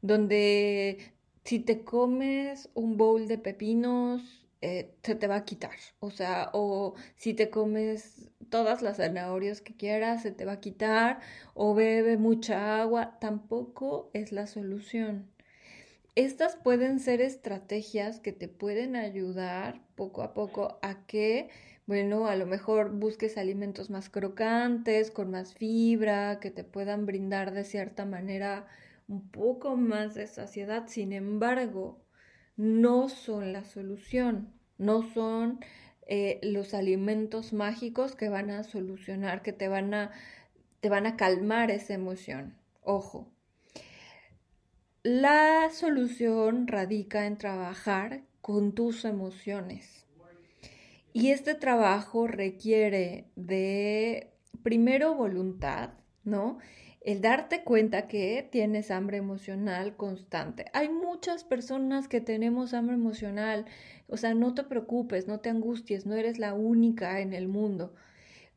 donde 0.00 0.98
si 1.44 1.58
te 1.58 1.84
comes 1.84 2.70
un 2.74 2.96
bowl 2.96 3.28
de 3.28 3.38
pepinos, 3.38 4.46
eh, 4.62 4.94
se 5.02 5.14
te 5.14 5.26
va 5.26 5.36
a 5.36 5.44
quitar. 5.44 5.76
O 6.00 6.10
sea, 6.10 6.50
o 6.52 6.94
si 7.16 7.34
te 7.34 7.50
comes 7.50 8.30
todas 8.50 8.82
las 8.82 8.96
zanahorias 8.96 9.60
que 9.60 9.76
quieras, 9.76 10.22
se 10.22 10.32
te 10.32 10.44
va 10.44 10.52
a 10.52 10.60
quitar. 10.60 11.20
O 11.54 11.74
bebe 11.74 12.16
mucha 12.16 12.80
agua, 12.80 13.18
tampoco 13.20 14.10
es 14.12 14.32
la 14.32 14.46
solución. 14.46 15.30
Estas 16.14 16.56
pueden 16.56 16.98
ser 16.98 17.20
estrategias 17.20 18.20
que 18.20 18.32
te 18.32 18.48
pueden 18.48 18.96
ayudar 18.96 19.82
poco 19.94 20.22
a 20.22 20.32
poco 20.32 20.78
a 20.82 21.06
que 21.06 21.50
bueno, 21.86 22.26
a 22.26 22.34
lo 22.34 22.46
mejor 22.46 22.90
busques 22.90 23.38
alimentos 23.38 23.90
más 23.90 24.10
crocantes, 24.10 25.12
con 25.12 25.30
más 25.30 25.54
fibra, 25.54 26.40
que 26.40 26.50
te 26.50 26.64
puedan 26.64 27.06
brindar 27.06 27.52
de 27.52 27.62
cierta 27.62 28.04
manera 28.04 28.66
un 29.06 29.28
poco 29.30 29.76
más 29.76 30.14
de 30.14 30.26
saciedad. 30.26 30.88
Sin 30.88 31.12
embargo, 31.12 32.04
no 32.56 33.08
son 33.08 33.52
la 33.52 33.64
solución, 33.64 34.52
no 34.78 35.02
son 35.02 35.60
eh, 36.08 36.40
los 36.42 36.74
alimentos 36.74 37.52
mágicos 37.52 38.16
que 38.16 38.28
van 38.28 38.50
a 38.50 38.64
solucionar, 38.64 39.42
que 39.42 39.52
te 39.52 39.68
van 39.68 39.94
a, 39.94 40.10
te 40.80 40.88
van 40.88 41.06
a 41.06 41.16
calmar 41.16 41.70
esa 41.70 41.94
emoción. 41.94 42.56
Ojo. 42.82 43.30
La 45.04 45.70
solución 45.70 46.66
radica 46.66 47.26
en 47.26 47.38
trabajar 47.38 48.22
con 48.40 48.72
tus 48.74 49.04
emociones. 49.04 50.05
Y 51.16 51.30
este 51.30 51.54
trabajo 51.54 52.26
requiere 52.26 53.30
de, 53.36 54.34
primero, 54.62 55.14
voluntad, 55.14 55.94
¿no? 56.24 56.58
El 57.00 57.22
darte 57.22 57.64
cuenta 57.64 58.06
que 58.06 58.46
tienes 58.52 58.90
hambre 58.90 59.16
emocional 59.16 59.96
constante. 59.96 60.66
Hay 60.74 60.90
muchas 60.90 61.42
personas 61.42 62.06
que 62.06 62.20
tenemos 62.20 62.74
hambre 62.74 62.96
emocional, 62.96 63.64
o 64.08 64.18
sea, 64.18 64.34
no 64.34 64.52
te 64.52 64.64
preocupes, 64.64 65.26
no 65.26 65.40
te 65.40 65.48
angusties, 65.48 66.04
no 66.04 66.16
eres 66.16 66.38
la 66.38 66.52
única 66.52 67.18
en 67.20 67.32
el 67.32 67.48
mundo. 67.48 67.94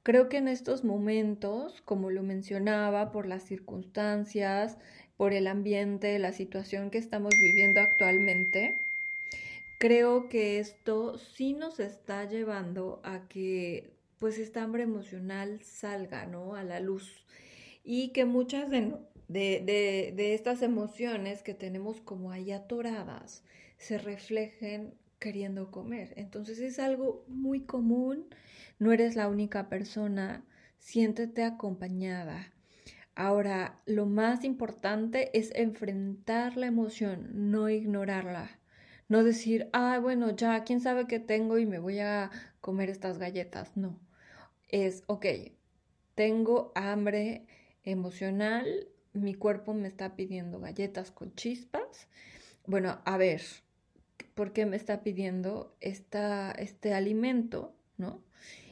Creo 0.04 0.28
que 0.28 0.36
en 0.36 0.50
estos 0.50 0.84
momentos, 0.84 1.82
como 1.84 2.10
lo 2.12 2.24
mencionaba, 2.24 3.14
por 3.14 3.26
las 3.26 3.44
circunstancias, 3.44 4.78
por 5.16 5.32
el 5.32 5.48
ambiente, 5.48 6.20
la 6.20 6.34
situación 6.34 6.90
que 6.90 6.98
estamos 6.98 7.32
viviendo 7.40 7.80
actualmente, 7.80 8.76
creo 9.80 10.30
que 10.30 10.60
esto 10.60 11.18
sí 11.18 11.54
nos 11.54 11.80
está 11.80 12.26
llevando 12.26 13.02
a 13.04 13.28
que 13.28 13.98
pues 14.20 14.38
esta 14.38 14.62
hambre 14.62 14.84
emocional 14.84 15.62
salga, 15.64 16.26
¿no? 16.26 16.56
A 16.56 16.64
la 16.64 16.80
luz. 16.82 17.26
Y 17.84 18.10
que 18.10 18.26
muchas 18.26 18.70
de, 18.70 18.98
de, 19.30 20.14
de, 20.16 20.34
estas 20.34 20.62
emociones 20.62 21.42
que 21.42 21.54
tenemos 21.54 22.02
como 22.02 22.32
ahí 22.32 22.52
atoradas 22.52 23.44
se 23.78 23.98
reflejen 23.98 24.94
queriendo 25.18 25.72
comer. 25.72 26.14
Entonces 26.18 26.60
es 26.60 26.78
algo 26.80 27.24
muy 27.28 27.62
común, 27.62 28.26
no 28.78 28.92
eres 28.92 29.16
la 29.16 29.30
única 29.30 29.70
persona, 29.70 30.46
siéntete 30.78 31.44
acompañada. 31.44 32.52
Ahora, 33.16 33.82
lo 33.86 34.06
más 34.06 34.44
importante 34.44 35.38
es 35.38 35.52
enfrentar 35.56 36.58
la 36.58 36.68
emoción, 36.68 37.30
no 37.52 37.70
ignorarla. 37.70 38.59
No 39.10 39.24
decir, 39.24 39.70
ah, 39.74 40.00
bueno, 40.00 40.36
ya, 40.36 40.64
quién 40.64 40.82
sabe 40.82 41.08
qué 41.08 41.20
tengo 41.20 41.58
y 41.58 41.66
me 41.66 41.80
voy 41.80 42.00
a 42.00 42.30
comer 42.62 42.90
estas 42.90 43.18
galletas. 43.18 43.76
No. 43.76 44.00
Es, 44.68 45.04
ok, 45.08 45.26
tengo 46.14 46.72
hambre 46.76 47.48
emocional, 47.84 48.88
mi 49.14 49.34
cuerpo 49.34 49.74
me 49.74 49.88
está 49.88 50.16
pidiendo 50.16 50.60
galletas 50.60 51.10
con 51.10 51.34
chispas. 51.34 52.08
Bueno, 52.68 53.00
a 53.04 53.18
ver, 53.18 53.42
¿por 54.36 54.54
qué 54.54 54.68
me 54.68 54.78
está 54.78 55.02
pidiendo 55.02 55.76
esta, 55.82 56.52
este 56.52 56.94
alimento? 56.94 57.74
¿No? 57.98 58.22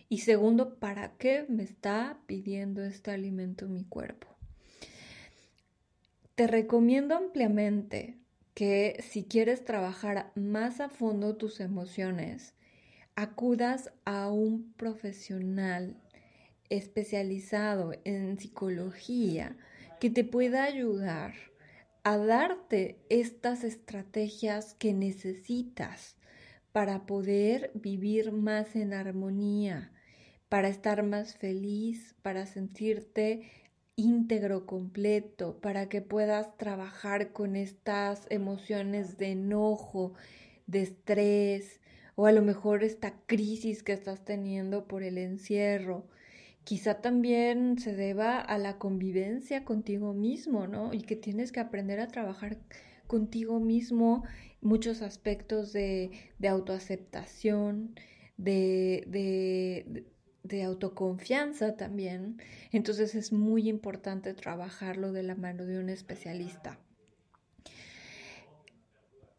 Y 0.08 0.20
segundo, 0.20 0.76
¿para 0.76 1.18
qué 1.18 1.46
me 1.50 1.64
está 1.64 2.20
pidiendo 2.28 2.84
este 2.84 3.10
alimento 3.10 3.68
mi 3.68 3.84
cuerpo? 3.84 4.28
Te 6.36 6.46
recomiendo 6.46 7.16
ampliamente 7.16 8.20
que 8.58 9.04
si 9.08 9.24
quieres 9.24 9.64
trabajar 9.66 10.32
más 10.34 10.80
a 10.80 10.90
fondo 10.90 11.38
tus 11.38 11.60
emociones, 11.60 12.56
acudas 13.16 13.92
a 14.04 14.32
un 14.32 14.74
profesional 14.74 15.96
especializado 16.68 17.94
en 18.04 18.40
psicología 18.40 19.56
que 20.00 20.10
te 20.10 20.24
pueda 20.24 20.64
ayudar 20.64 21.36
a 22.02 22.18
darte 22.18 22.98
estas 23.10 23.64
estrategias 23.64 24.74
que 24.74 24.92
necesitas 24.92 26.16
para 26.72 27.06
poder 27.06 27.70
vivir 27.76 28.32
más 28.32 28.76
en 28.76 28.96
armonía, 28.96 29.92
para 30.50 30.68
estar 30.68 31.04
más 31.04 31.36
feliz, 31.36 32.16
para 32.24 32.48
sentirte 32.48 33.52
íntegro, 33.98 34.66
completo, 34.66 35.60
para 35.60 35.90
que 35.90 36.02
puedas 36.02 36.56
trabajar 36.58 37.34
con 37.34 37.56
estas 37.58 38.28
emociones 38.30 39.18
de 39.18 39.32
enojo, 39.32 40.14
de 40.68 40.84
estrés, 40.84 41.82
o 42.16 42.28
a 42.28 42.32
lo 42.32 42.42
mejor 42.42 42.84
esta 42.84 43.14
crisis 43.26 43.84
que 43.84 43.94
estás 43.94 44.24
teniendo 44.24 44.88
por 44.88 45.04
el 45.04 45.18
encierro. 45.18 46.08
Quizá 46.64 47.02
también 47.02 47.80
se 47.80 47.96
deba 47.96 48.40
a 48.40 48.58
la 48.58 48.78
convivencia 48.78 49.66
contigo 49.66 50.14
mismo, 50.14 50.68
¿no? 50.68 50.94
Y 50.94 51.02
que 51.02 51.16
tienes 51.16 51.52
que 51.52 51.60
aprender 51.60 52.00
a 52.00 52.08
trabajar 52.08 52.58
contigo 53.08 53.60
mismo 53.60 54.24
muchos 54.62 55.02
aspectos 55.02 55.74
de, 55.74 56.12
de 56.40 56.48
autoaceptación, 56.50 57.96
de, 58.38 59.04
de, 59.08 59.86
de 59.88 60.06
autoconfianza 60.64 61.76
también. 61.76 62.42
Entonces 62.72 63.16
es 63.16 63.32
muy 63.32 63.70
importante 63.70 64.34
trabajarlo 64.34 65.12
de 65.12 65.24
la 65.24 65.36
mano 65.36 65.66
de 65.66 65.80
un 65.80 65.90
especialista. 65.90 66.80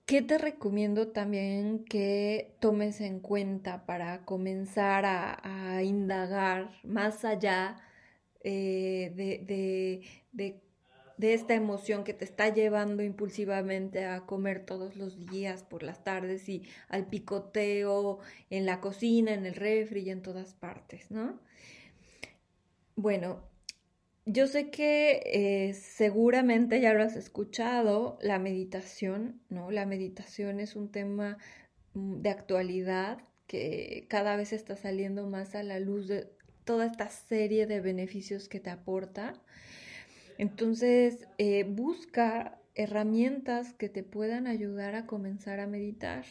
¿Qué 0.08 0.22
te 0.22 0.38
recomiendo 0.38 1.08
también 1.08 1.84
que 1.84 2.56
tomes 2.61 3.02
en 3.02 3.20
cuenta 3.20 3.84
para 3.84 4.24
comenzar 4.24 5.04
a, 5.04 5.82
indagar 5.82 6.70
más 6.82 7.26
allá 7.26 7.76
eh, 8.42 9.12
de, 9.14 10.00
de, 10.32 10.62
esta 11.20 11.54
emoción 11.54 12.04
que 12.04 12.14
te 12.14 12.24
está 12.24 12.52
llevando 12.52 13.02
impulsivamente 13.02 14.04
a 14.04 14.20
comer 14.26 14.64
todos 14.64 14.96
los 14.96 15.26
días 15.26 15.64
por 15.64 15.83
las 15.83 16.04
tardes 16.04 16.48
y 16.48 16.62
al 16.88 17.07
picoteo 17.07 18.20
en 18.50 18.66
la 18.66 18.81
cocina, 18.81 19.35
en 19.35 19.44
el 19.46 19.54
refri 19.54 20.02
y 20.02 20.11
en 20.11 20.22
todas 20.22 20.54
partes, 20.54 21.11
¿no? 21.11 21.40
Bueno, 22.96 23.42
yo 24.26 24.46
sé 24.46 24.70
que 24.70 25.22
eh, 25.24 25.74
seguramente 25.74 26.81
ya 26.81 26.92
lo 26.92 27.02
has 27.02 27.16
escuchado, 27.16 28.18
la 28.20 28.38
meditación, 28.38 29.40
¿no? 29.48 29.70
La 29.70 29.87
meditación 29.87 30.61
es 30.61 30.76
un 30.76 30.90
tema 30.90 31.38
mm, 31.94 32.20
de 32.20 32.31
actualidad 32.31 33.18
que 33.46 34.07
cada 34.09 34.37
vez 34.37 34.52
está 34.52 34.76
saliendo 34.76 35.26
más 35.26 35.54
a 35.54 35.62
la 35.62 35.81
luz 35.81 36.09
de 36.09 36.28
toda 36.64 36.85
esta 36.85 37.09
serie 37.09 37.66
de 37.66 37.81
beneficios 37.81 38.48
que 38.48 38.61
te 38.61 38.68
aporta. 38.68 39.33
Entonces, 40.38 41.27
eh, 41.38 41.64
busca 41.64 42.59
herramientas 42.77 43.74
que 43.74 43.88
te 43.88 44.05
puedan 44.05 44.46
ayudar 44.46 44.94
a 44.94 45.05
comenzar 45.05 45.61
a 45.61 45.66
meditar. 45.66 46.24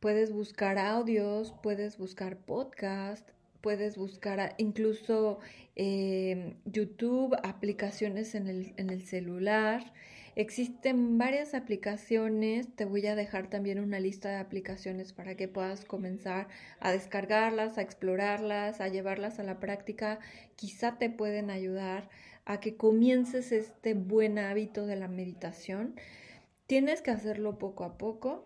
Puedes 0.00 0.32
buscar 0.32 0.78
audios, 0.78 1.54
puedes 1.62 1.96
buscar 1.96 2.36
podcasts, 2.36 3.32
puedes 3.62 3.96
buscar 3.96 4.54
incluso 4.58 5.38
eh, 5.76 6.56
YouTube, 6.66 7.34
aplicaciones 7.42 8.34
en 8.34 8.48
el, 8.48 8.74
en 8.76 8.90
el 8.90 9.06
celular. 9.06 9.94
Existen 10.34 11.18
varias 11.18 11.54
aplicaciones, 11.54 12.74
te 12.74 12.84
voy 12.86 13.06
a 13.06 13.14
dejar 13.14 13.48
también 13.48 13.78
una 13.78 14.00
lista 14.00 14.30
de 14.30 14.36
aplicaciones 14.36 15.12
para 15.12 15.36
que 15.36 15.46
puedas 15.46 15.84
comenzar 15.84 16.48
a 16.80 16.90
descargarlas, 16.90 17.78
a 17.78 17.82
explorarlas, 17.82 18.80
a 18.80 18.88
llevarlas 18.88 19.38
a 19.38 19.42
la 19.42 19.60
práctica. 19.60 20.20
Quizá 20.56 20.98
te 20.98 21.10
pueden 21.10 21.50
ayudar 21.50 22.08
a 22.44 22.60
que 22.60 22.76
comiences 22.76 23.52
este 23.52 23.94
buen 23.94 24.38
hábito 24.38 24.86
de 24.86 24.96
la 24.96 25.08
meditación. 25.08 25.94
Tienes 26.66 27.02
que 27.02 27.10
hacerlo 27.10 27.58
poco 27.58 27.84
a 27.84 27.98
poco 27.98 28.44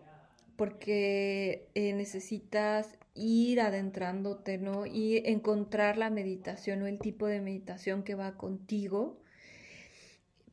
porque 0.55 1.69
eh, 1.75 1.93
necesitas 1.93 2.97
ir 3.13 3.61
adentrándote, 3.61 4.57
¿no? 4.57 4.85
Y 4.85 5.17
encontrar 5.25 5.97
la 5.97 6.09
meditación 6.09 6.81
o 6.81 6.87
el 6.87 6.99
tipo 6.99 7.27
de 7.27 7.41
meditación 7.41 8.03
que 8.03 8.15
va 8.15 8.37
contigo. 8.37 9.19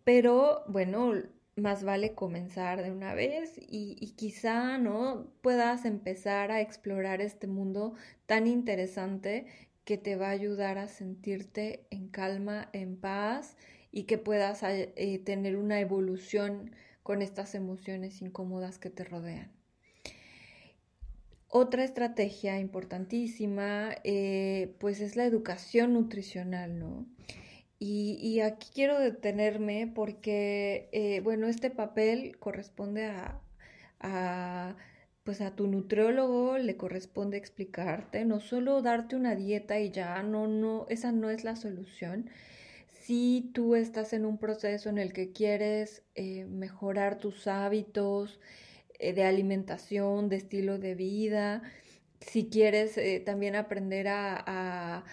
Pero 0.04 0.64
bueno, 0.68 1.14
más 1.56 1.84
vale 1.84 2.14
comenzar 2.14 2.82
de 2.82 2.90
una 2.90 3.14
vez 3.14 3.56
y, 3.58 3.96
y, 4.00 4.10
quizá 4.12 4.76
no 4.78 5.26
puedas 5.40 5.84
empezar 5.84 6.50
a 6.50 6.60
explorar 6.60 7.20
este 7.20 7.46
mundo 7.46 7.94
tan 8.26 8.46
interesante 8.46 9.46
que 9.84 9.98
te 9.98 10.16
va 10.16 10.28
a 10.28 10.30
ayudar 10.30 10.78
a 10.78 10.88
sentirte 10.88 11.86
en 11.90 12.08
calma, 12.08 12.68
en 12.72 12.96
paz 12.96 13.56
y 13.92 14.04
que 14.04 14.18
puedas 14.18 14.62
eh, 14.62 15.22
tener 15.24 15.56
una 15.56 15.80
evolución 15.80 16.72
con 17.02 17.22
estas 17.22 17.54
emociones 17.54 18.22
incómodas 18.22 18.78
que 18.78 18.90
te 18.90 19.04
rodean. 19.04 19.52
Otra 21.48 21.84
estrategia 21.84 22.58
importantísima, 22.58 23.94
eh, 24.02 24.74
pues 24.80 25.00
es 25.00 25.14
la 25.14 25.24
educación 25.24 25.92
nutricional, 25.92 26.80
¿no? 26.80 27.06
Y, 27.78 28.40
aquí 28.40 28.70
quiero 28.72 28.98
detenerme 28.98 29.86
porque, 29.94 30.88
eh, 30.92 31.20
bueno, 31.20 31.46
este 31.48 31.70
papel 31.70 32.38
corresponde 32.38 33.04
a, 33.04 33.40
a, 34.00 34.74
pues 35.24 35.40
a 35.40 35.56
tu 35.56 35.66
nutriólogo, 35.66 36.58
le 36.58 36.76
corresponde 36.76 37.38
explicarte, 37.38 38.24
no 38.24 38.40
solo 38.40 38.82
darte 38.82 39.16
una 39.16 39.34
dieta 39.34 39.80
y 39.80 39.90
ya, 39.90 40.22
no, 40.22 40.46
no, 40.46 40.86
esa 40.90 41.12
no 41.12 41.30
es 41.30 41.44
la 41.44 41.56
solución. 41.56 42.30
Si 42.92 43.50
tú 43.54 43.74
estás 43.74 44.12
en 44.12 44.26
un 44.26 44.38
proceso 44.38 44.88
en 44.90 44.98
el 44.98 45.12
que 45.12 45.32
quieres 45.32 46.02
eh, 46.14 46.46
mejorar 46.46 47.18
tus 47.18 47.46
hábitos, 47.46 48.40
eh, 48.98 49.12
de 49.12 49.24
alimentación, 49.24 50.28
de 50.28 50.36
estilo 50.36 50.78
de 50.78 50.94
vida, 50.94 51.62
si 52.20 52.48
quieres 52.48 52.96
eh, 52.96 53.20
también 53.20 53.56
aprender 53.56 54.08
a, 54.08 55.04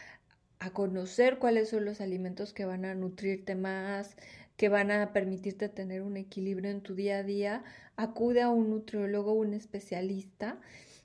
a, 0.60 0.72
conocer 0.74 1.40
cuáles 1.40 1.70
son 1.70 1.86
los 1.86 2.00
alimentos 2.02 2.54
que 2.54 2.66
van 2.66 2.86
a 2.86 2.96
nutrirte 2.96 3.56
más, 3.56 4.16
que 4.56 4.70
van 4.70 4.92
a 4.92 5.14
permitirte 5.14 5.70
tener 5.70 6.04
un 6.04 6.18
equilibrio 6.18 6.70
en 6.70 6.82
tu 6.82 6.96
día 6.96 7.18
a 7.18 7.24
día, 7.24 7.64
acude 8.02 8.42
a 8.42 8.50
un 8.50 8.70
nutriólogo, 8.70 9.34
un 9.34 9.54
especialista 9.54 10.60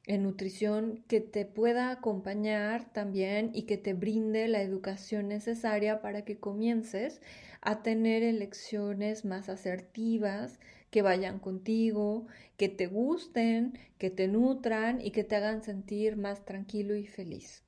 en 0.06 0.22
nutrición 0.22 1.04
que 1.08 1.20
te 1.20 1.44
pueda 1.44 1.90
acompañar 1.90 2.92
también 2.92 3.50
y 3.52 3.62
que 3.62 3.76
te 3.76 3.92
brinde 3.92 4.46
la 4.48 4.62
educación 4.62 5.28
necesaria 5.28 6.00
para 6.00 6.24
que 6.24 6.38
comiences 6.38 7.20
a 7.60 7.82
tener 7.82 8.22
elecciones 8.22 9.24
más 9.24 9.48
asertivas, 9.48 10.60
que 10.90 11.02
vayan 11.02 11.40
contigo, 11.40 12.26
que 12.56 12.68
te 12.68 12.86
gusten, 12.86 13.78
que 13.98 14.10
te 14.10 14.28
nutran 14.28 15.00
y 15.00 15.10
que 15.10 15.24
te 15.24 15.36
hagan 15.36 15.62
sentir 15.62 16.16
más 16.16 16.44
tranquilo 16.44 16.94
y 16.94 17.06
feliz. 17.06 17.65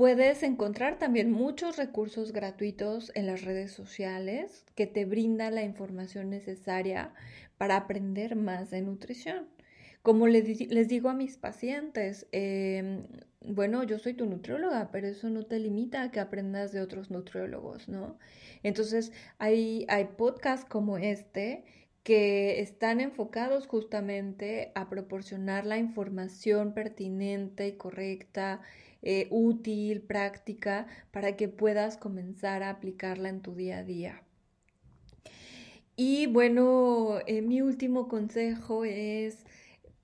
Puedes 0.00 0.42
encontrar 0.42 0.98
también 0.98 1.30
muchos 1.30 1.76
recursos 1.76 2.32
gratuitos 2.32 3.12
en 3.14 3.26
las 3.26 3.42
redes 3.42 3.70
sociales 3.70 4.64
que 4.74 4.86
te 4.86 5.04
brindan 5.04 5.54
la 5.54 5.62
información 5.62 6.30
necesaria 6.30 7.12
para 7.58 7.76
aprender 7.76 8.34
más 8.34 8.70
de 8.70 8.80
nutrición. 8.80 9.46
Como 10.00 10.26
les, 10.26 10.88
digo 10.88 11.10
a 11.10 11.12
mis 11.12 11.36
pacientes, 11.36 12.26
em, 12.32 13.08
bueno, 13.42 13.82
yo 13.82 13.98
soy 13.98 14.14
tu 14.14 14.24
nutrióloga, 14.24 14.90
pero 14.90 15.06
eso 15.06 15.28
no 15.28 15.44
te 15.44 15.58
limita 15.58 16.00
a 16.00 16.10
que 16.10 16.20
aprendas 16.20 16.72
de 16.72 16.80
otros 16.80 17.10
nutriólogos, 17.10 17.86
¿no? 17.90 18.18
Entonces, 18.62 19.12
hay, 19.36 19.84
hay 19.90 20.06
podcasts 20.16 20.64
como 20.66 20.96
este 20.96 21.62
que 22.04 22.60
están 22.60 23.02
enfocados 23.02 23.66
justamente 23.66 24.72
a 24.74 24.88
proporcionar 24.88 25.66
la 25.66 25.76
información 25.76 26.72
pertinente 26.72 27.68
y 27.68 27.72
correcta, 27.72 28.62
eh, 29.02 29.28
útil, 29.30 30.02
práctica, 30.02 30.86
para 31.10 31.36
que 31.36 31.48
puedas 31.48 31.96
comenzar 31.96 32.62
a 32.62 32.70
aplicarla 32.70 33.28
en 33.28 33.40
tu 33.40 33.54
día 33.54 33.78
a 33.78 33.84
día. 33.84 34.22
Y 35.96 36.26
bueno, 36.26 37.18
eh, 37.26 37.42
mi 37.42 37.60
último 37.60 38.08
consejo 38.08 38.84
es 38.84 39.44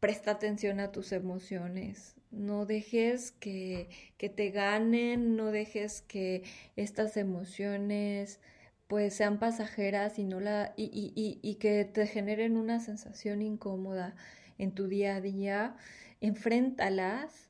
presta 0.00 0.32
atención 0.32 0.80
a 0.80 0.92
tus 0.92 1.12
emociones. 1.12 2.14
No 2.30 2.66
dejes 2.66 3.32
que, 3.32 3.88
que 4.18 4.28
te 4.28 4.50
ganen, 4.50 5.36
no 5.36 5.50
dejes 5.52 6.02
que 6.02 6.42
estas 6.76 7.16
emociones 7.16 8.40
pues 8.88 9.14
sean 9.14 9.38
pasajeras 9.38 10.18
y, 10.18 10.24
no 10.24 10.38
la, 10.40 10.72
y, 10.76 10.84
y, 10.84 11.40
y, 11.42 11.54
que 11.56 11.84
te 11.84 12.06
generen 12.06 12.56
una 12.56 12.78
sensación 12.78 13.42
incómoda 13.42 14.14
en 14.58 14.72
tu 14.72 14.86
día 14.86 15.16
a 15.16 15.20
día, 15.20 15.76
enfréntalas, 16.20 17.45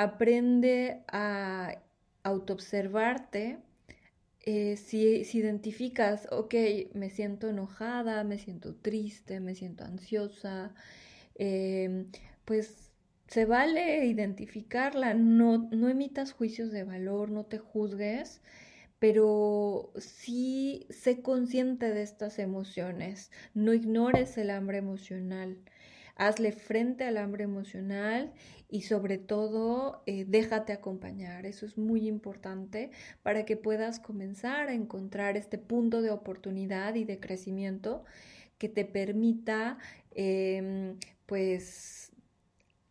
aprende 0.00 1.02
a 1.08 1.76
autoobservarte. 2.22 3.58
Eh, 4.40 4.76
si, 4.78 5.24
si, 5.26 5.38
identificas, 5.38 6.26
ok, 6.30 6.54
me 6.94 7.10
siento 7.10 7.48
enojada, 7.48 8.24
me 8.24 8.38
siento 8.38 8.74
triste, 8.74 9.40
me 9.40 9.54
siento 9.54 9.84
ansiosa, 9.84 10.74
eh, 11.34 12.06
pues 12.46 12.90
se 13.28 13.44
vale 13.44 14.06
identificarla, 14.06 15.12
no, 15.12 15.68
no 15.70 15.90
emitas 15.90 16.32
juicios 16.32 16.72
de 16.72 16.84
valor, 16.84 17.30
no 17.30 17.44
te 17.44 17.58
juzgues, 17.58 18.40
pero 18.98 19.92
sí 19.98 20.86
sé 20.88 21.20
consciente 21.20 21.90
de 21.92 22.02
estas 22.02 22.38
emociones, 22.38 23.30
no 23.52 23.74
ignores 23.74 24.38
el 24.38 24.48
hambre 24.48 24.78
emocional, 24.78 25.58
hazle 26.16 26.52
frente 26.52 27.04
al 27.04 27.18
hambre 27.18 27.44
emocional 27.44 28.32
y 28.70 28.82
sobre 28.82 29.18
todo 29.18 30.02
eh, 30.06 30.24
déjate 30.26 30.72
acompañar, 30.72 31.44
eso 31.44 31.66
es 31.66 31.76
muy 31.76 32.06
importante 32.06 32.90
para 33.22 33.44
que 33.44 33.56
puedas 33.56 33.98
comenzar 33.98 34.68
a 34.68 34.74
encontrar 34.74 35.36
este 35.36 35.58
punto 35.58 36.02
de 36.02 36.10
oportunidad 36.10 36.94
y 36.94 37.04
de 37.04 37.18
crecimiento 37.18 38.04
que 38.58 38.68
te 38.68 38.84
permita 38.84 39.78
em, 40.12 40.96
pues 41.26 42.12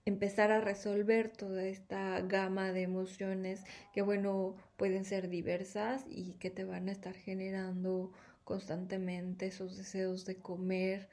empezar 0.06 0.52
a 0.52 0.60
resolver 0.60 1.30
toda 1.30 1.63
esta 1.65 2.20
gama 2.22 2.72
de 2.74 2.82
emociones 2.82 3.63
que 3.94 4.02
bueno 4.02 4.56
pueden 4.76 5.06
ser 5.06 5.30
diversas 5.30 6.06
y 6.10 6.34
que 6.34 6.50
te 6.50 6.65
van 6.65 6.89
a 6.89 6.92
estar 6.92 7.15
generando 7.15 8.12
constantemente 8.44 9.48
esos 9.48 9.78
deseos 9.78 10.26
de 10.26 10.38
comer 10.38 11.08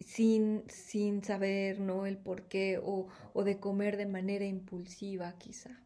sin, 0.00 0.64
sin 0.68 1.22
saber 1.22 1.80
¿no? 1.80 2.06
el 2.06 2.16
por 2.16 2.42
qué 2.42 2.80
o, 2.82 3.08
o 3.32 3.44
de 3.44 3.58
comer 3.58 3.96
de 3.96 4.06
manera 4.06 4.44
impulsiva 4.44 5.34
quizá. 5.38 5.80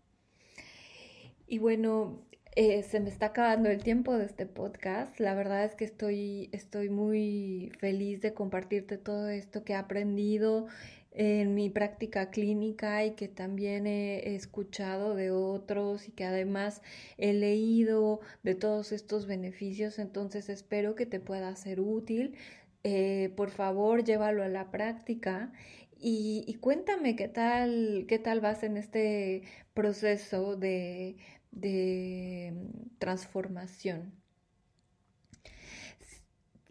Y 1.47 1.59
bueno, 1.59 2.25
eh, 2.57 2.85
se 2.85 3.01
me 3.01 3.11
está 3.11 3.27
acabando 3.27 3.69
el 3.69 3.83
tiempo 3.83 4.17
de 4.17 4.27
este 4.27 4.47
podcast. 4.47 5.19
La 5.19 5.35
verdad 5.35 5.65
es 5.65 5.75
que 5.75 5.85
estoy, 5.85 6.49
estoy 6.53 6.89
muy 6.89 7.73
feliz 7.81 8.21
de 8.21 8.33
compartirte 8.33 8.97
todo 8.97 9.29
esto 9.29 9.65
que 9.65 9.73
he 9.73 9.77
aprendido 9.77 10.69
en 11.11 11.55
mi 11.55 11.69
práctica 11.71 12.31
clínica 12.31 13.05
y 13.05 13.13
que 13.13 13.29
también 13.29 13.87
he 13.87 14.35
escuchado 14.35 15.15
de 15.15 15.31
otros 15.31 16.09
y 16.09 16.13
que 16.13 16.25
además 16.25 16.83
he 17.19 17.33
leído 17.33 18.21
de 18.43 18.55
todos 18.55 18.93
estos 18.93 19.27
beneficios. 19.27 19.99
Entonces 19.99 20.49
espero 20.49 20.95
que 20.95 21.07
te 21.07 21.19
pueda 21.21 21.55
ser 21.57 21.81
útil. 21.81 22.37
Eh, 22.85 23.33
por 23.37 23.51
favor, 23.51 24.05
llévalo 24.05 24.43
a 24.43 24.49
la 24.49 24.71
práctica 24.71 25.53
y, 25.99 26.59
cuéntame 26.61 27.17
qué 27.17 27.29
tal, 27.29 28.05
qué 28.09 28.19
tal 28.19 28.41
vas 28.41 28.63
en 28.63 28.77
este 28.77 29.43
proceso 29.75 30.57
de, 30.57 31.17
de 31.51 32.53
mm, 32.55 32.99
transformación. 32.99 34.13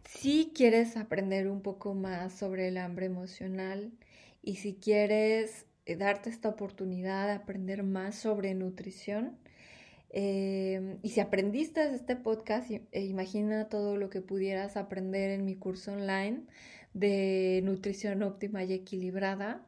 Si 0.06 0.52
quieres 0.56 0.96
aprender 0.98 1.50
un 1.50 1.62
poco 1.62 1.94
más 1.96 2.34
sobre 2.34 2.68
el 2.70 2.78
hambre 2.78 3.08
emocional 3.08 3.92
y 4.42 4.58
si 4.58 4.76
quieres 4.76 5.66
eh, 5.86 5.96
darte 5.96 6.30
esta 6.30 6.50
oportunidad 6.50 7.28
de 7.28 7.34
aprender 7.34 7.84
más 7.84 8.16
sobre 8.16 8.54
nutrición, 8.54 9.38
em, 10.14 11.00
y 11.02 11.10
si 11.10 11.20
aprendiste 11.20 11.84
este 11.94 12.16
podcast, 12.16 12.72
e 12.72 13.02
imagina 13.02 13.70
todo 13.70 13.98
lo 13.98 14.10
que 14.10 14.22
pudieras 14.22 14.78
aprender 14.78 15.32
en 15.32 15.46
mi 15.46 15.56
curso 15.56 15.94
online 15.94 16.44
de 16.94 17.62
nutrición 17.64 18.24
óptima 18.24 18.64
y 18.64 18.74
equilibrada 18.74 19.66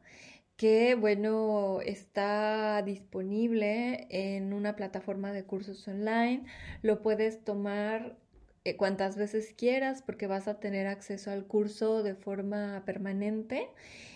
que 0.56 0.94
bueno, 0.94 1.80
está 1.82 2.82
disponible 2.82 4.06
en 4.10 4.52
una 4.54 4.74
plataforma 4.76 5.32
de 5.32 5.44
cursos 5.44 5.86
online. 5.86 6.44
Lo 6.82 7.02
puedes 7.02 7.44
tomar 7.44 8.16
eh, 8.64 8.76
cuantas 8.76 9.16
veces 9.16 9.54
quieras 9.56 10.02
porque 10.02 10.26
vas 10.26 10.48
a 10.48 10.58
tener 10.58 10.86
acceso 10.86 11.30
al 11.30 11.46
curso 11.46 12.02
de 12.02 12.14
forma 12.14 12.82
permanente 12.86 13.68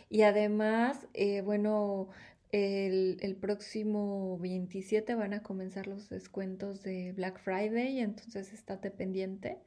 y 0.09 0.23
además, 0.23 1.07
eh, 1.15 1.43
bueno, 1.43 2.09
el, 2.53 3.37
próximo 3.41 4.39
27 4.39 5.15
van 5.15 5.35
a 5.35 5.43
comenzar 5.43 5.87
los 5.87 6.09
descuentos 6.09 6.83
de 6.83 7.13
Black 7.13 7.41
Friday, 7.41 8.01
entonces 8.01 8.53
estate 8.53 8.91
pendiente. 8.91 9.59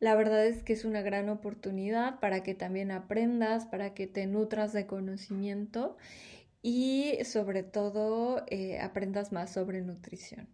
La 0.00 0.14
verdad 0.14 0.44
es 0.44 0.62
que 0.62 0.72
es 0.72 0.84
una 0.84 1.02
gran 1.02 1.28
oportunidad 1.28 2.20
para 2.20 2.42
que 2.42 2.54
también 2.54 2.90
aprendas, 2.90 3.66
para 3.66 3.94
que 3.94 4.06
te 4.06 4.26
nutras 4.26 4.72
de 4.72 4.86
conocimiento 4.86 5.96
y 6.62 7.18
sobre 7.24 7.62
todo 7.62 8.44
eh, 8.48 8.80
aprendas 8.80 9.32
más 9.32 9.52
sobre 9.52 9.80
nutrición. 9.80 10.48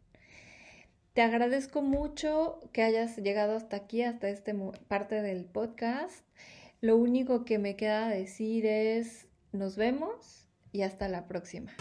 Te 1.14 1.22
agradezco 1.22 1.82
mucho 1.82 2.60
que 2.72 2.82
hayas 2.82 3.16
llegado 3.16 3.56
hasta 3.56 3.76
aquí, 3.76 4.02
hasta 4.02 4.28
esta 4.28 4.52
parte 4.86 5.22
del 5.22 5.44
podcast. 5.44 6.24
Lo 6.80 6.96
único 6.96 7.44
que 7.44 7.58
me 7.58 7.76
queda 7.76 8.08
decir 8.08 8.66
es 8.66 9.26
nos 9.52 9.76
vemos 9.76 10.49
y 10.72 10.82
hasta 10.82 11.08
la 11.08 11.26
próxima. 11.26 11.72